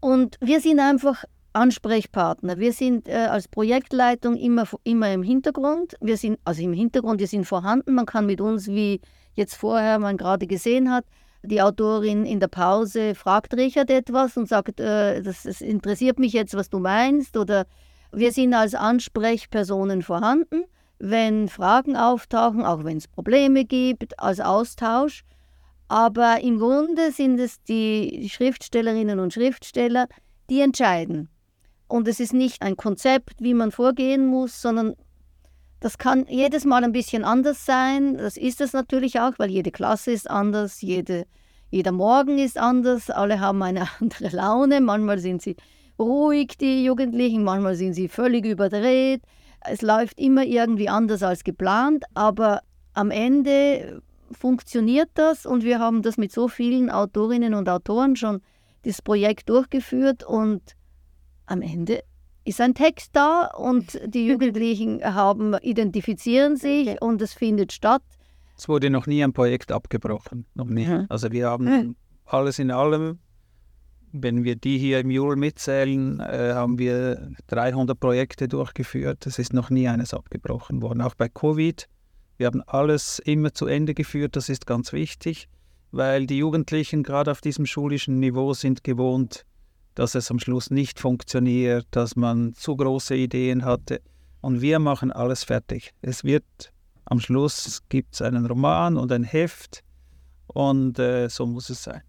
Und 0.00 0.36
wir 0.40 0.60
sind 0.60 0.80
einfach 0.80 1.24
Ansprechpartner. 1.52 2.58
Wir 2.58 2.72
sind 2.72 3.08
äh, 3.08 3.26
als 3.30 3.48
Projektleitung 3.48 4.36
immer, 4.36 4.64
immer 4.84 5.12
im 5.12 5.22
Hintergrund. 5.22 5.96
Wir 6.00 6.16
sind, 6.16 6.38
also 6.44 6.62
im 6.62 6.72
Hintergrund, 6.72 7.20
wir 7.20 7.26
sind 7.26 7.46
vorhanden. 7.46 7.94
Man 7.94 8.06
kann 8.06 8.26
mit 8.26 8.40
uns, 8.40 8.68
wie 8.68 9.00
jetzt 9.34 9.54
vorher 9.54 9.98
man 9.98 10.16
gerade 10.16 10.46
gesehen 10.46 10.90
hat, 10.90 11.04
die 11.42 11.62
Autorin 11.62 12.26
in 12.26 12.40
der 12.40 12.48
Pause 12.48 13.14
fragt 13.14 13.54
Richard 13.54 13.90
etwas 13.90 14.36
und 14.36 14.48
sagt, 14.48 14.80
äh, 14.80 15.22
das, 15.22 15.44
das 15.44 15.60
interessiert 15.60 16.18
mich 16.18 16.32
jetzt, 16.32 16.54
was 16.54 16.68
du 16.68 16.78
meinst. 16.78 17.36
Oder 17.36 17.66
wir 18.12 18.32
sind 18.32 18.54
als 18.54 18.74
Ansprechpersonen 18.74 20.02
vorhanden, 20.02 20.64
wenn 20.98 21.48
Fragen 21.48 21.96
auftauchen, 21.96 22.64
auch 22.64 22.84
wenn 22.84 22.96
es 22.96 23.08
Probleme 23.08 23.64
gibt, 23.64 24.18
als 24.18 24.40
Austausch. 24.40 25.24
Aber 25.88 26.40
im 26.42 26.58
Grunde 26.58 27.12
sind 27.12 27.38
es 27.38 27.62
die 27.62 28.28
Schriftstellerinnen 28.30 29.20
und 29.20 29.32
Schriftsteller, 29.32 30.06
die 30.50 30.60
entscheiden. 30.60 31.28
Und 31.86 32.06
es 32.06 32.20
ist 32.20 32.34
nicht 32.34 32.62
ein 32.62 32.76
Konzept, 32.76 33.36
wie 33.40 33.54
man 33.54 33.70
vorgehen 33.70 34.26
muss, 34.26 34.60
sondern 34.60 34.94
das 35.80 35.96
kann 35.96 36.26
jedes 36.28 36.64
Mal 36.64 36.84
ein 36.84 36.92
bisschen 36.92 37.24
anders 37.24 37.64
sein. 37.64 38.18
Das 38.18 38.36
ist 38.36 38.60
es 38.60 38.72
natürlich 38.72 39.20
auch, 39.20 39.32
weil 39.38 39.50
jede 39.50 39.70
Klasse 39.70 40.10
ist 40.10 40.28
anders, 40.28 40.82
jede, 40.82 41.26
jeder 41.70 41.92
Morgen 41.92 42.38
ist 42.38 42.58
anders, 42.58 43.08
alle 43.10 43.40
haben 43.40 43.62
eine 43.62 43.88
andere 44.00 44.28
Laune. 44.28 44.80
Manchmal 44.80 45.18
sind 45.18 45.40
sie 45.40 45.56
ruhig, 45.98 46.58
die 46.58 46.84
Jugendlichen, 46.84 47.44
manchmal 47.44 47.76
sind 47.76 47.94
sie 47.94 48.08
völlig 48.08 48.44
überdreht. 48.44 49.22
Es 49.64 49.82
läuft 49.82 50.18
immer 50.18 50.44
irgendwie 50.44 50.88
anders 50.88 51.22
als 51.22 51.44
geplant, 51.44 52.04
aber 52.14 52.60
am 52.94 53.10
Ende 53.10 54.02
funktioniert 54.32 55.10
das 55.14 55.46
und 55.46 55.64
wir 55.64 55.78
haben 55.78 56.02
das 56.02 56.18
mit 56.18 56.32
so 56.32 56.48
vielen 56.48 56.90
Autorinnen 56.90 57.54
und 57.54 57.68
Autoren 57.68 58.16
schon 58.16 58.40
das 58.82 59.02
Projekt 59.02 59.48
durchgeführt 59.48 60.22
und 60.24 60.62
am 61.46 61.62
Ende 61.62 62.02
ist 62.44 62.60
ein 62.60 62.74
Text 62.74 63.10
da 63.14 63.46
und 63.56 64.00
die 64.06 64.26
Jugendlichen 64.26 65.02
haben, 65.02 65.54
identifizieren 65.60 66.56
sich 66.56 66.88
Okay. 66.88 66.98
und 67.00 67.20
es 67.22 67.34
findet 67.34 67.72
statt. 67.72 68.02
Es 68.56 68.68
wurde 68.68 68.90
noch 68.90 69.06
nie 69.06 69.22
ein 69.22 69.32
Projekt 69.32 69.70
abgebrochen, 69.70 70.46
noch 70.54 70.66
nie. 70.66 70.86
Mhm. 70.86 71.06
Also 71.08 71.30
wir 71.30 71.48
haben 71.48 71.96
alles 72.26 72.58
in 72.58 72.70
allem, 72.70 73.18
wenn 74.12 74.44
wir 74.44 74.56
die 74.56 74.78
hier 74.78 75.00
im 75.00 75.10
Jule 75.10 75.36
mitzählen, 75.36 76.20
äh, 76.20 76.52
haben 76.54 76.78
wir 76.78 77.30
300 77.48 77.98
Projekte 77.98 78.48
durchgeführt. 78.48 79.26
Es 79.26 79.38
ist 79.38 79.52
noch 79.52 79.70
nie 79.70 79.88
eines 79.88 80.14
abgebrochen 80.14 80.82
worden, 80.82 81.00
auch 81.00 81.14
bei 81.14 81.28
Covid. 81.28 81.88
Wir 82.36 82.46
haben 82.46 82.62
alles 82.66 83.18
immer 83.18 83.52
zu 83.52 83.66
Ende 83.66 83.94
geführt, 83.94 84.36
das 84.36 84.48
ist 84.48 84.66
ganz 84.66 84.92
wichtig, 84.92 85.48
weil 85.90 86.26
die 86.26 86.38
Jugendlichen 86.38 87.02
gerade 87.02 87.30
auf 87.30 87.40
diesem 87.40 87.66
schulischen 87.66 88.20
Niveau 88.20 88.54
sind 88.54 88.84
gewohnt, 88.84 89.44
dass 89.94 90.14
es 90.14 90.30
am 90.30 90.38
Schluss 90.38 90.70
nicht 90.70 91.00
funktioniert, 91.00 91.86
dass 91.90 92.14
man 92.14 92.54
zu 92.54 92.76
große 92.76 93.16
Ideen 93.16 93.64
hatte. 93.64 94.00
Und 94.40 94.60
wir 94.60 94.78
machen 94.78 95.10
alles 95.10 95.42
fertig. 95.42 95.92
Es 96.00 96.22
wird 96.22 96.72
am 97.06 97.20
Schluss 97.20 97.82
gibt 97.88 98.14
es 98.14 98.22
einen 98.22 98.46
Roman 98.46 98.96
und 98.96 99.10
ein 99.10 99.24
Heft 99.24 99.82
und 100.46 100.98
äh, 100.98 101.28
so 101.28 101.46
muss 101.46 101.70
es 101.70 101.82
sein. 101.82 102.02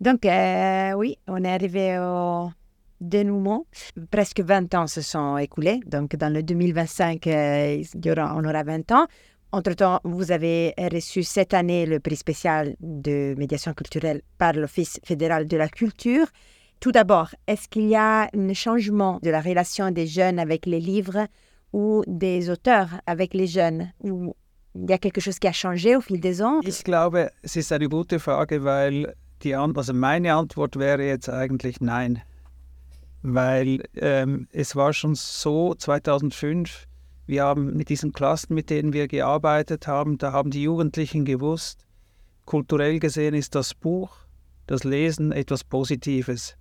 Donc, 0.00 0.26
euh, 0.26 0.92
oui, 0.92 1.18
on 1.26 1.42
est 1.44 1.52
arrivé 1.52 1.98
au 1.98 2.50
dénouement. 3.00 3.66
Presque 4.10 4.40
20 4.40 4.74
ans 4.74 4.86
se 4.86 5.00
sont 5.00 5.38
écoulés. 5.38 5.80
Donc, 5.86 6.16
dans 6.16 6.32
le 6.32 6.42
2025, 6.42 7.26
euh, 7.26 7.82
on 8.04 8.44
aura 8.44 8.62
20 8.62 8.92
ans. 8.92 9.06
Entre-temps, 9.52 10.00
vous 10.04 10.32
avez 10.32 10.74
reçu 10.92 11.22
cette 11.22 11.54
année 11.54 11.86
le 11.86 12.00
prix 12.00 12.16
spécial 12.16 12.76
de 12.80 13.34
médiation 13.38 13.72
culturelle 13.72 14.22
par 14.38 14.52
l'Office 14.52 15.00
fédéral 15.04 15.46
de 15.46 15.56
la 15.56 15.68
culture. 15.68 16.26
Tout 16.80 16.92
d'abord, 16.92 17.30
est-ce 17.46 17.68
qu'il 17.68 17.86
y 17.88 17.96
a 17.96 18.28
un 18.34 18.52
changement 18.52 19.18
de 19.22 19.30
la 19.30 19.40
relation 19.40 19.90
des 19.90 20.06
jeunes 20.06 20.38
avec 20.38 20.66
les 20.66 20.80
livres 20.80 21.26
ou 21.72 22.02
des 22.06 22.50
auteurs 22.50 23.00
avec 23.06 23.32
les 23.32 23.46
jeunes? 23.46 23.90
Ou 24.00 24.34
il 24.74 24.90
y 24.90 24.92
a 24.92 24.98
quelque 24.98 25.22
chose 25.22 25.38
qui 25.38 25.46
a 25.46 25.52
changé 25.52 25.96
au 25.96 26.02
fil 26.02 26.20
des 26.20 26.42
ans? 26.42 26.60
Die 29.42 29.54
also 29.54 29.92
meine 29.92 30.34
Antwort 30.34 30.76
wäre 30.78 31.06
jetzt 31.06 31.28
eigentlich 31.28 31.80
nein. 31.80 32.22
Weil 33.22 33.82
ähm, 33.96 34.48
es 34.52 34.76
war 34.76 34.92
schon 34.92 35.14
so 35.14 35.74
2005, 35.74 36.86
wir 37.26 37.44
haben 37.44 37.76
mit 37.76 37.88
diesen 37.88 38.12
Klassen, 38.12 38.54
mit 38.54 38.70
denen 38.70 38.92
wir 38.92 39.08
gearbeitet 39.08 39.86
haben, 39.86 40.18
da 40.18 40.32
haben 40.32 40.50
die 40.50 40.62
Jugendlichen 40.62 41.24
gewusst, 41.24 41.86
kulturell 42.44 43.00
gesehen 43.00 43.34
ist 43.34 43.54
das 43.54 43.74
Buch, 43.74 44.16
das 44.66 44.84
Lesen 44.84 45.32
etwas 45.32 45.64
Positives. 45.64 46.56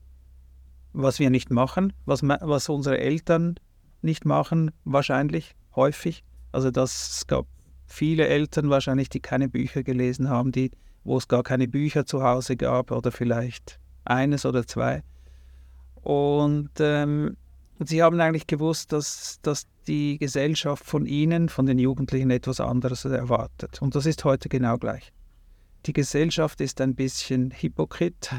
Was 0.93 1.19
wir 1.19 1.29
nicht 1.29 1.51
machen, 1.51 1.93
was, 2.05 2.23
was 2.23 2.69
unsere 2.69 2.97
Eltern 2.99 3.59
nicht 4.01 4.25
machen, 4.25 4.71
wahrscheinlich, 4.85 5.55
häufig. 5.75 6.23
Also 6.51 6.71
das, 6.71 7.17
es 7.17 7.27
gab 7.27 7.47
viele 7.85 8.27
Eltern 8.27 8.69
wahrscheinlich, 8.69 9.09
die 9.09 9.19
keine 9.19 9.49
Bücher 9.49 9.83
gelesen 9.83 10.29
haben, 10.29 10.51
die, 10.51 10.71
wo 11.05 11.17
es 11.17 11.27
gar 11.29 11.43
keine 11.43 11.67
Bücher 11.67 12.05
zu 12.05 12.21
Hause 12.23 12.57
gab 12.57 12.91
oder 12.91 13.11
vielleicht 13.11 13.79
eines 14.03 14.45
oder 14.45 14.67
zwei. 14.67 15.03
Und 16.01 16.71
ähm, 16.79 17.37
sie 17.79 18.03
haben 18.03 18.19
eigentlich 18.19 18.47
gewusst, 18.47 18.91
dass, 18.91 19.39
dass 19.41 19.67
die 19.87 20.17
Gesellschaft 20.17 20.83
von 20.83 21.05
ihnen, 21.05 21.47
von 21.47 21.65
den 21.65 21.79
Jugendlichen 21.79 22.31
etwas 22.31 22.59
anderes 22.59 23.05
erwartet. 23.05 23.81
Und 23.81 23.95
das 23.95 24.05
ist 24.05 24.23
heute 24.25 24.49
genau 24.49 24.77
gleich. 24.77 25.13
Die 25.85 25.93
Gesellschaft 25.93 26.61
ist 26.61 26.81
ein 26.81 26.95
bisschen 26.95 27.51
hypokrit. 27.51 28.31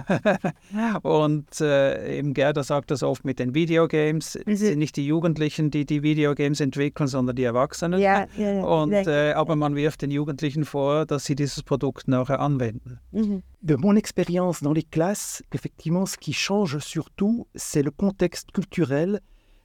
Und 1.02 1.60
äh, 1.60 2.18
eben 2.18 2.34
Gerda 2.34 2.64
sagt 2.64 2.90
das 2.90 3.02
oft 3.02 3.24
mit 3.24 3.38
den 3.38 3.54
Videogames. 3.54 4.36
Es 4.46 4.58
sind 4.60 4.78
nicht 4.78 4.96
die 4.96 5.06
Jugendlichen, 5.06 5.70
die 5.70 5.86
die 5.86 6.02
Videogames 6.02 6.60
entwickeln, 6.60 7.06
sondern 7.06 7.36
die 7.36 7.44
Erwachsenen. 7.44 8.00
Ja, 8.00 8.26
ja. 8.36 8.64
Und, 8.64 8.92
äh, 8.92 9.32
aber 9.32 9.54
man 9.54 9.76
wirft 9.76 10.02
den 10.02 10.10
Jugendlichen 10.10 10.64
vor, 10.64 11.06
dass 11.06 11.24
sie 11.24 11.36
dieses 11.36 11.62
Produkt 11.62 12.08
nachher 12.08 12.40
anwenden. 12.40 12.98
Mhm. 13.12 13.42
De 13.60 13.76
mon 13.76 13.96
expérience 13.96 14.60
dans 14.60 14.74
les 14.74 14.88
classes, 14.90 15.42
effectivement, 15.52 16.06
ce 16.06 16.16
qui 16.16 16.32
change 16.32 16.78
surtout, 16.78 17.46
c'est 17.54 17.82
le 17.82 17.90
contexte 17.90 18.52
culturel 18.52 19.20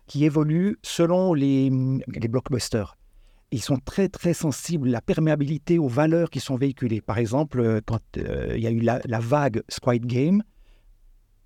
qui 0.08 0.26
évolue 0.26 0.78
selon 0.84 1.34
les, 1.34 1.70
les 2.08 2.28
blockbusters. 2.28 2.96
Ils 3.51 3.61
sont 3.61 3.77
très 3.77 4.07
très 4.07 4.33
sensibles 4.33 4.87
à 4.89 4.91
la 4.91 5.01
perméabilité 5.01 5.77
aux 5.77 5.89
valeurs 5.89 6.29
qui 6.29 6.39
sont 6.39 6.55
véhiculées. 6.55 7.01
Par 7.01 7.17
exemple, 7.17 7.59
euh, 7.59 7.81
quand 7.85 7.99
euh, 8.17 8.53
il 8.55 8.63
y 8.63 8.67
a 8.67 8.71
eu 8.71 8.79
la, 8.79 9.19
vague 9.19 9.61
Squid 9.67 10.05
Game, 10.05 10.41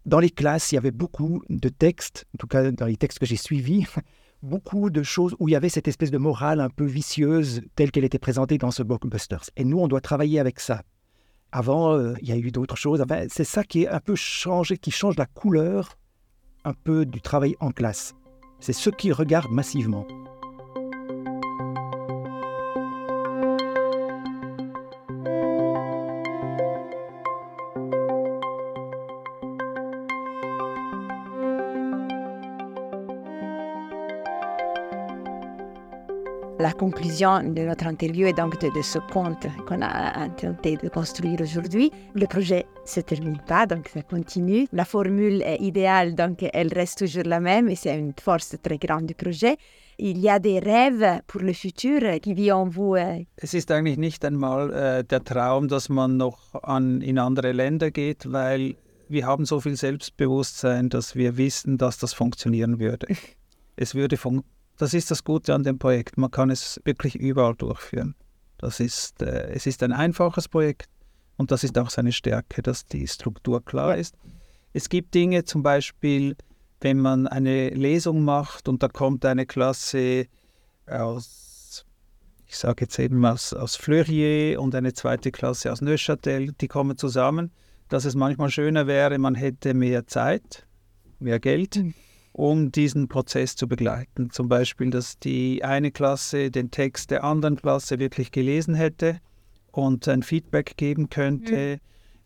dans 0.05 0.19
les 0.19 0.29
classes, 0.29 0.71
il 0.71 0.75
y 0.75 0.77
avait 0.77 0.91
beaucoup 0.91 1.41
de 1.49 1.67
textes, 1.69 2.25
en 2.35 2.37
tout 2.37 2.47
cas 2.47 2.71
dans 2.71 2.85
les 2.85 2.95
textes 2.95 3.17
que 3.17 3.25
j'ai 3.25 3.37
suivis, 3.37 3.87
beaucoup 4.43 4.91
de 4.91 5.01
choses 5.01 5.35
où 5.39 5.49
il 5.49 5.53
y 5.53 5.55
avait 5.55 5.69
cette 5.69 5.87
espèce 5.87 6.11
de 6.11 6.19
morale 6.19 6.61
un 6.61 6.69
peu 6.69 6.85
vicieuse 6.85 7.61
telle 7.75 7.89
qu'elle 7.89 8.03
était 8.03 8.19
présentée 8.19 8.59
dans 8.59 8.71
ce 8.71 8.83
blockbusters. 8.83 9.49
Et 9.57 9.63
nous, 9.63 9.79
on 9.79 9.87
doit 9.87 10.01
travailler 10.01 10.39
avec 10.39 10.59
ça. 10.59 10.83
Avant, 11.51 11.93
euh, 11.93 12.13
il 12.21 12.27
y 12.27 12.31
a 12.31 12.37
eu 12.37 12.51
d'autres 12.51 12.77
choses. 12.77 13.03
C'est 13.29 13.43
ça 13.43 13.63
qui 13.63 13.83
est 13.83 13.87
un 13.87 13.99
peu 13.99 14.15
changé, 14.15 14.77
qui 14.77 14.91
change 14.91 15.17
la 15.17 15.25
couleur 15.25 15.97
un 16.65 16.73
peu 16.73 17.05
du 17.05 17.21
travail 17.21 17.55
en 17.59 17.71
classe. 17.71 18.13
C'est 18.59 18.73
ceux 18.73 18.91
qui 18.91 19.11
regardent 19.11 19.51
massivement. 19.51 20.05
Conclusion 36.75 37.41
de 37.43 37.61
notre 37.61 37.87
interview 37.87 38.27
est 38.27 38.33
donc 38.33 38.59
de, 38.59 38.81
ce 38.81 38.99
conte 38.99 39.47
qu'on 39.67 39.81
a 39.81 40.27
tenté 40.29 40.77
de 40.77 40.89
construire 40.89 41.39
aujourd'hui. 41.41 41.91
Le 42.13 42.27
projet 42.27 42.65
se 42.85 42.99
termine 42.99 43.39
pas, 43.47 43.65
donc 43.65 43.87
ça 43.87 44.01
continue. 44.01 44.67
La 44.71 44.85
formule 44.85 45.41
est 45.41 45.61
idéale, 45.61 46.15
donc 46.15 46.45
elle 46.53 46.73
reste 46.73 46.99
toujours 46.99 47.23
la 47.25 47.39
même 47.39 47.69
et 47.69 47.75
c'est 47.75 47.97
une 47.97 48.13
force 48.19 48.55
très 48.61 48.77
grande 48.77 49.05
du 49.05 49.15
projet. 49.15 49.57
Il 49.97 50.17
y 50.19 50.29
a 50.29 50.39
des 50.39 50.59
rêves 50.59 51.21
pour 51.27 51.41
le 51.41 51.53
futur 51.53 52.01
qui 52.21 52.33
vivent 52.33 52.53
en 52.53 52.65
vous. 52.65 52.95
Äh, 52.97 53.25
es 53.37 53.53
ist 53.53 53.71
eigentlich 53.71 53.97
nicht 53.97 54.25
einmal 54.25 54.71
äh, 54.73 55.03
der 55.05 55.23
Traum, 55.23 55.69
dass 55.69 55.87
man 55.87 56.17
noch 56.17 56.53
an, 56.63 57.01
in 57.01 57.17
andere 57.17 57.53
Länder 57.53 57.91
geht, 57.91 58.29
weil 58.29 58.75
wir 59.07 59.25
haben 59.25 59.45
so 59.45 59.61
viel 59.61 59.77
Selbstbewusstsein, 59.77 60.89
dass 60.89 61.15
wir 61.15 61.37
wissen, 61.37 61.77
dass 61.77 61.97
das 61.97 62.13
funktionieren 62.13 62.79
würde. 62.79 63.07
es 63.77 63.95
würde 63.95 64.17
funktionieren 64.17 64.54
das 64.77 64.93
ist 64.93 65.11
das 65.11 65.23
Gute 65.23 65.53
an 65.53 65.63
dem 65.63 65.79
Projekt. 65.79 66.17
Man 66.17 66.31
kann 66.31 66.49
es 66.49 66.81
wirklich 66.83 67.15
überall 67.15 67.55
durchführen. 67.55 68.15
Das 68.57 68.79
ist, 68.79 69.21
äh, 69.21 69.49
es 69.51 69.65
ist 69.65 69.83
ein 69.83 69.91
einfaches 69.91 70.47
Projekt 70.47 70.89
und 71.37 71.51
das 71.51 71.63
ist 71.63 71.77
auch 71.77 71.89
seine 71.89 72.11
Stärke, 72.11 72.61
dass 72.61 72.85
die 72.85 73.07
Struktur 73.07 73.63
klar 73.63 73.97
ist. 73.97 74.15
Es 74.73 74.89
gibt 74.89 75.13
Dinge, 75.13 75.45
zum 75.45 75.63
Beispiel, 75.63 76.35
wenn 76.81 76.99
man 76.99 77.27
eine 77.27 77.69
Lesung 77.69 78.23
macht 78.23 78.67
und 78.67 78.83
da 78.83 78.87
kommt 78.87 79.25
eine 79.25 79.45
Klasse 79.45 80.27
aus, 80.87 81.85
ich 82.45 82.57
sage 82.57 82.85
jetzt 82.85 82.99
eben 82.99 83.25
aus, 83.25 83.53
aus 83.53 83.75
Fleurier 83.75 84.61
und 84.61 84.75
eine 84.75 84.93
zweite 84.93 85.31
Klasse 85.31 85.71
aus 85.71 85.81
Neuchâtel, 85.81 86.51
die 86.53 86.67
kommen 86.67 86.97
zusammen, 86.97 87.51
dass 87.89 88.05
es 88.05 88.15
manchmal 88.15 88.49
schöner 88.49 88.87
wäre, 88.87 89.17
man 89.17 89.35
hätte 89.35 89.73
mehr 89.73 90.07
Zeit, 90.07 90.67
mehr 91.19 91.39
Geld. 91.39 91.77
Mhm 91.77 91.93
um 92.35 92.69
diesen 92.69 93.07
Prozess 93.07 93.55
zu 93.55 93.65
begleiten. 93.65 94.29
Zum 94.29 94.49
Beispiel, 94.49 94.89
dass 94.89 95.17
die 95.19 95.63
eine 95.63 95.89
Klasse 95.89 96.51
den 96.51 96.69
Text 96.69 97.09
der 97.11 97.23
anderen 97.23 97.55
Klasse 97.55 97.97
wirklich 97.97 98.29
gelesen 98.29 98.75
hätte 98.75 99.21
und 99.71 100.05
ein 100.09 100.21
Feedback 100.21 100.75
geben 100.75 101.09
könnte, 101.09 101.77
mhm. 101.77 101.79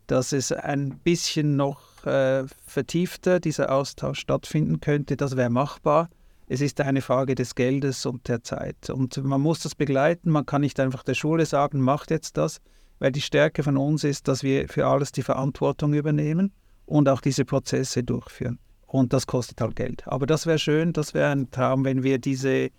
dass 0.08 0.32
es 0.32 0.52
ein 0.52 0.98
bisschen 1.04 1.58
noch 1.58 2.08
äh, 2.08 2.43
vertiefter 2.65 3.39
dieser 3.39 3.72
Austausch 3.72 4.22
stattfinden 4.22 4.80
könnte. 4.80 5.15
Das 5.15 5.38
wäre 5.38 5.52
machbar. 5.52 6.10
Es 6.48 6.62
ist 6.62 6.82
eine 6.82 7.02
Frage 7.02 7.36
des 7.36 7.54
Geldes 7.54 8.08
und 8.08 8.28
der 8.30 8.41
Zeit. 8.41 8.89
Und 8.89 9.24
man 9.24 9.41
muss 9.41 9.60
das 9.60 9.76
begleiten. 9.76 10.32
Man 10.32 10.48
kann 10.48 10.62
nicht 10.62 10.80
einfach 10.80 11.04
der 11.04 11.13
Schule 11.13 11.45
sagen, 11.45 11.82
macht 11.82 12.10
jetzt 12.10 12.36
das, 12.36 12.62
weil 12.98 13.12
die 13.12 13.22
Stärke 13.22 13.62
von 13.62 13.78
uns 13.78 14.04
ist, 14.04 14.28
dass 14.28 14.41
wir 14.41 14.69
für 14.69 14.88
alles 14.88 15.12
die 15.12 15.22
Verantwortung 15.22 15.93
übernehmen 15.93 16.52
und 16.88 17.08
auch 17.10 17.22
diese 17.22 17.45
Prozesse 17.45 18.04
durchführen. 18.04 18.58
Und 18.91 19.13
das 19.13 19.28
kostet 19.28 19.62
halt 19.62 19.75
Geld. 19.75 20.08
Aber 20.08 20.25
das 20.25 20.47
wäre 20.47 20.58
schön, 20.58 20.93
das 20.93 21.13
wäre 21.13 21.32
ein 21.32 21.52
Traum, 21.52 21.86
wenn 21.86 22.02
wir 22.02 22.17
diese 22.17 22.71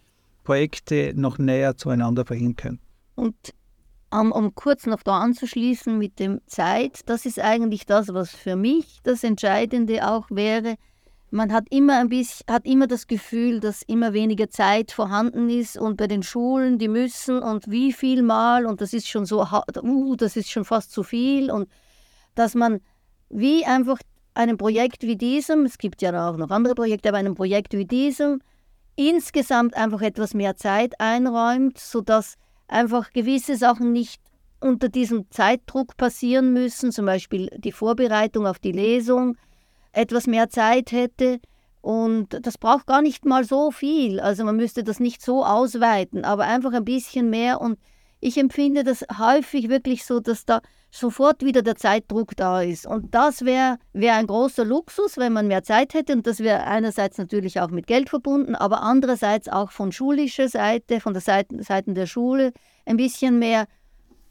Projekte 0.42 1.12
noch 1.14 1.38
näher 1.38 1.76
zueinander 1.76 2.24
bringen 2.24 2.56
können. 2.56 2.80
Und 3.14 3.36
um, 4.10 4.32
um 4.32 4.52
kurz 4.56 4.86
noch 4.86 5.04
da 5.04 5.20
anzuschließen 5.20 5.96
mit 5.96 6.18
dem 6.18 6.40
Zeit, 6.46 7.02
das 7.06 7.26
ist 7.26 7.38
eigentlich 7.38 7.86
das, 7.86 8.12
was 8.12 8.30
für 8.30 8.56
mich 8.56 8.98
das 9.04 9.22
Entscheidende 9.22 10.08
auch 10.08 10.26
wäre. 10.30 10.74
Man 11.30 11.52
hat 11.52 11.66
immer 11.70 12.00
ein 12.00 12.08
bisschen, 12.08 12.44
hat 12.50 12.66
immer 12.66 12.88
das 12.88 13.06
Gefühl, 13.06 13.60
dass 13.60 13.82
immer 13.82 14.12
weniger 14.12 14.50
Zeit 14.50 14.90
vorhanden 14.90 15.48
ist 15.48 15.78
und 15.78 15.96
bei 15.96 16.08
den 16.08 16.24
Schulen, 16.24 16.78
die 16.78 16.88
müssen 16.88 17.38
und 17.40 17.70
wie 17.70 17.92
viel 17.92 18.22
mal 18.22 18.66
und 18.66 18.80
das 18.80 18.92
ist 18.92 19.08
schon 19.08 19.26
so, 19.26 19.44
uh, 19.44 20.16
das 20.16 20.34
ist 20.34 20.50
schon 20.50 20.64
fast 20.64 20.90
zu 20.90 21.04
viel 21.04 21.52
und 21.52 21.68
dass 22.34 22.56
man 22.56 22.80
wie 23.28 23.64
einfach 23.64 24.00
einem 24.40 24.56
Projekt 24.56 25.02
wie 25.02 25.16
diesem, 25.16 25.66
es 25.66 25.76
gibt 25.76 26.00
ja 26.00 26.28
auch 26.28 26.36
noch 26.36 26.50
andere 26.50 26.74
Projekte, 26.74 27.10
aber 27.10 27.18
einem 27.18 27.34
Projekt 27.34 27.74
wie 27.74 27.84
diesem 27.84 28.40
insgesamt 28.96 29.76
einfach 29.76 30.02
etwas 30.02 30.34
mehr 30.34 30.56
Zeit 30.56 30.98
einräumt, 30.98 31.78
sodass 31.78 32.36
einfach 32.68 33.12
gewisse 33.12 33.56
Sachen 33.56 33.92
nicht 33.92 34.20
unter 34.60 34.88
diesem 34.88 35.30
Zeitdruck 35.30 35.96
passieren 35.96 36.52
müssen, 36.52 36.92
zum 36.92 37.06
Beispiel 37.06 37.50
die 37.58 37.72
Vorbereitung 37.72 38.46
auf 38.46 38.58
die 38.58 38.72
Lesung, 38.72 39.36
etwas 39.92 40.26
mehr 40.26 40.48
Zeit 40.48 40.92
hätte. 40.92 41.40
Und 41.80 42.38
das 42.46 42.58
braucht 42.58 42.86
gar 42.86 43.00
nicht 43.00 43.24
mal 43.24 43.44
so 43.44 43.70
viel. 43.70 44.20
Also 44.20 44.44
man 44.44 44.56
müsste 44.56 44.84
das 44.84 45.00
nicht 45.00 45.22
so 45.22 45.44
ausweiten, 45.44 46.24
aber 46.24 46.44
einfach 46.44 46.72
ein 46.72 46.84
bisschen 46.84 47.30
mehr. 47.30 47.60
Und 47.60 47.78
ich 48.20 48.36
empfinde 48.36 48.84
das 48.84 49.04
häufig 49.18 49.70
wirklich 49.70 50.04
so, 50.04 50.20
dass 50.20 50.44
da 50.44 50.60
sofort 50.90 51.44
wieder 51.44 51.62
der 51.62 51.76
Zeitdruck 51.76 52.36
da 52.36 52.62
ist. 52.62 52.86
Und 52.86 53.14
das 53.14 53.44
wäre 53.44 53.78
wär 53.92 54.14
ein 54.14 54.26
großer 54.26 54.64
Luxus, 54.64 55.16
wenn 55.16 55.32
man 55.32 55.46
mehr 55.46 55.62
Zeit 55.62 55.94
hätte. 55.94 56.12
Und 56.12 56.26
das 56.26 56.40
wäre 56.40 56.64
einerseits 56.64 57.18
natürlich 57.18 57.60
auch 57.60 57.70
mit 57.70 57.86
Geld 57.86 58.08
verbunden, 58.08 58.54
aber 58.54 58.82
andererseits 58.82 59.48
auch 59.48 59.70
von 59.70 59.92
schulischer 59.92 60.48
Seite, 60.48 61.00
von 61.00 61.12
der 61.12 61.22
Seite, 61.22 61.62
Seiten 61.62 61.94
der 61.94 62.06
Schule, 62.06 62.52
ein 62.86 62.96
bisschen 62.96 63.38
mehr, 63.38 63.66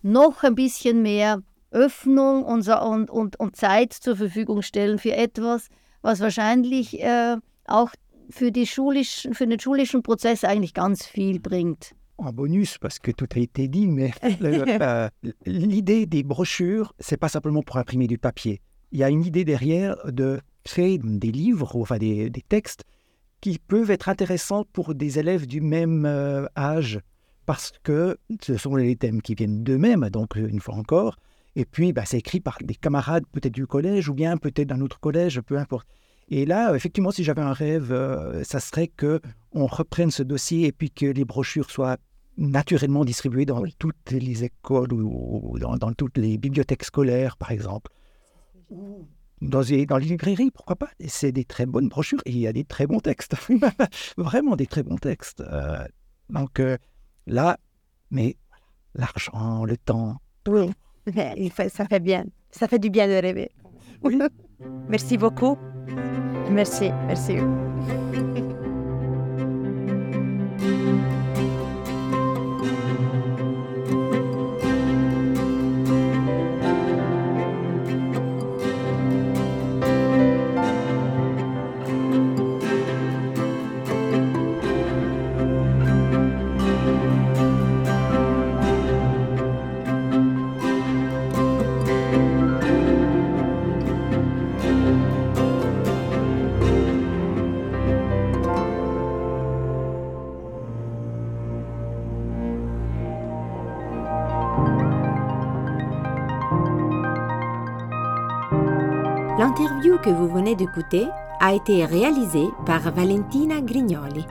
noch 0.01 0.43
ein 0.43 0.55
bisschen 0.55 1.01
mehr 1.01 1.41
Öffnung 1.71 2.43
und, 2.43 2.67
und, 2.67 3.09
und, 3.09 3.39
und 3.39 3.55
Zeit 3.55 3.93
zur 3.93 4.15
Verfügung 4.15 4.61
stellen 4.61 4.99
für 4.99 5.13
etwas, 5.13 5.67
was 6.01 6.19
wahrscheinlich 6.19 6.99
äh, 7.01 7.37
auch 7.65 7.91
für, 8.29 8.51
die 8.51 8.65
schulischen, 8.65 9.33
für 9.33 9.47
den 9.47 9.59
schulischen 9.59 10.03
Prozess 10.03 10.43
eigentlich 10.43 10.73
ganz 10.73 11.05
viel 11.05 11.39
bringt. 11.39 11.95
En 12.19 12.31
bonus 12.33 12.77
parce 12.77 12.99
que 12.99 13.11
tout 13.11 13.27
a 13.35 13.39
été 13.39 13.67
dit, 13.67 13.87
mais 13.87 14.11
euh, 14.23 15.09
l'idée 15.45 16.05
des 16.05 16.23
brochures, 16.23 16.93
c'est 16.99 17.17
pas 17.17 17.29
simplement 17.29 17.63
pour 17.63 17.77
imprimer 17.77 18.07
du 18.07 18.17
papier. 18.17 18.61
Il 18.91 18.99
y 18.99 19.03
a 19.03 19.09
une 19.09 19.23
idée 19.23 19.45
derrière 19.45 19.95
de 20.11 20.39
créer 20.63 20.97
des 20.97 21.31
livres, 21.31 21.75
enfin 21.75 21.97
des, 21.97 22.31
textes 22.47 22.83
qui 23.41 23.57
peuvent 23.57 23.91
être 23.91 24.09
intéressants 24.09 24.65
pour 24.73 24.95
des 24.95 25.19
élèves 25.19 25.47
du 25.47 25.61
même 25.61 26.05
euh, 26.05 26.45
âge 26.57 26.99
parce 27.45 27.71
que 27.83 28.17
ce 28.41 28.57
sont 28.57 28.75
les 28.75 28.95
thèmes 28.95 29.21
qui 29.21 29.33
viennent 29.33 29.63
d'eux-mêmes, 29.63 30.09
donc 30.09 30.35
une 30.35 30.59
fois 30.59 30.75
encore. 30.75 31.15
Et 31.55 31.65
puis, 31.65 31.93
bah, 31.93 32.03
c'est 32.05 32.19
écrit 32.19 32.39
par 32.39 32.57
des 32.61 32.75
camarades 32.75 33.23
peut-être 33.31 33.53
du 33.53 33.65
collège 33.65 34.07
ou 34.07 34.13
bien 34.13 34.37
peut-être 34.37 34.67
d'un 34.67 34.81
autre 34.81 34.99
collège, 34.99 35.41
peu 35.41 35.57
importe. 35.57 35.87
Et 36.29 36.45
là, 36.45 36.75
effectivement, 36.75 37.09
si 37.09 37.23
j'avais 37.23 37.41
un 37.41 37.53
rêve, 37.53 37.91
euh, 37.91 38.43
ça 38.43 38.59
serait 38.59 38.87
que 38.87 39.19
on 39.51 39.65
reprenne 39.65 40.11
ce 40.11 40.21
dossier 40.21 40.67
et 40.67 40.71
puis 40.71 40.91
que 40.91 41.07
les 41.07 41.25
brochures 41.25 41.71
soient 41.71 41.97
naturellement 42.39 43.05
distribué 43.05 43.45
dans 43.45 43.63
toutes 43.77 44.11
les 44.11 44.45
écoles 44.45 44.93
ou, 44.93 45.59
dans, 45.59 45.93
toutes 45.93 46.17
les 46.17 46.37
bibliothèques 46.37 46.85
scolaires, 46.85 47.37
par 47.37 47.51
exemple. 47.51 47.91
Dans 49.41 49.61
les, 49.61 49.85
dans 49.85 49.97
les 49.97 50.05
librairies, 50.07 50.51
pourquoi 50.51 50.75
pas? 50.75 50.89
C'est 51.05 51.31
des 51.31 51.45
très 51.45 51.65
bonnes 51.65 51.89
brochures 51.89 52.21
et 52.25 52.31
il 52.31 52.39
y 52.39 52.47
a 52.47 52.53
des 52.53 52.63
très 52.63 52.87
bons 52.87 52.99
textes. 52.99 53.35
Vraiment 54.17 54.55
des 54.55 54.67
très 54.67 54.83
bons 54.83 54.97
textes. 54.97 55.41
Euh, 55.41 55.85
donc 56.29 56.59
euh, 56.59 56.77
là, 57.27 57.57
mais 58.09 58.37
l'argent, 58.95 59.65
le 59.65 59.77
temps. 59.77 60.17
Oui, 60.47 60.71
ça 61.69 61.85
fait 61.85 61.99
bien. 61.99 62.25
Ça 62.51 62.67
fait 62.67 62.79
du 62.79 62.89
bien 62.89 63.07
de 63.07 63.13
rêver. 63.13 63.51
Oui. 64.03 64.19
merci 64.89 65.17
beaucoup. 65.17 65.57
Merci, 66.49 66.89
merci. 67.07 67.37
Que 110.03 110.09
vous 110.09 110.27
venez 110.27 110.55
d'écouter 110.55 111.07
a 111.39 111.53
été 111.53 111.85
réalisée 111.85 112.47
par 112.65 112.91
Valentina 112.91 113.61
Grignoli. 113.61 114.25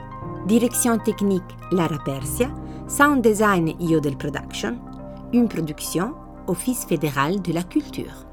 Direction 0.45 0.97
technique 0.97 1.57
Lara 1.71 1.97
Persia, 2.03 2.49
sound 2.87 3.21
design 3.21 3.73
Yodel 3.79 4.17
Production, 4.17 4.77
une 5.33 5.47
production 5.47 6.13
Office 6.47 6.85
fédéral 6.85 7.41
de 7.41 7.53
la 7.53 7.63
culture. 7.63 8.28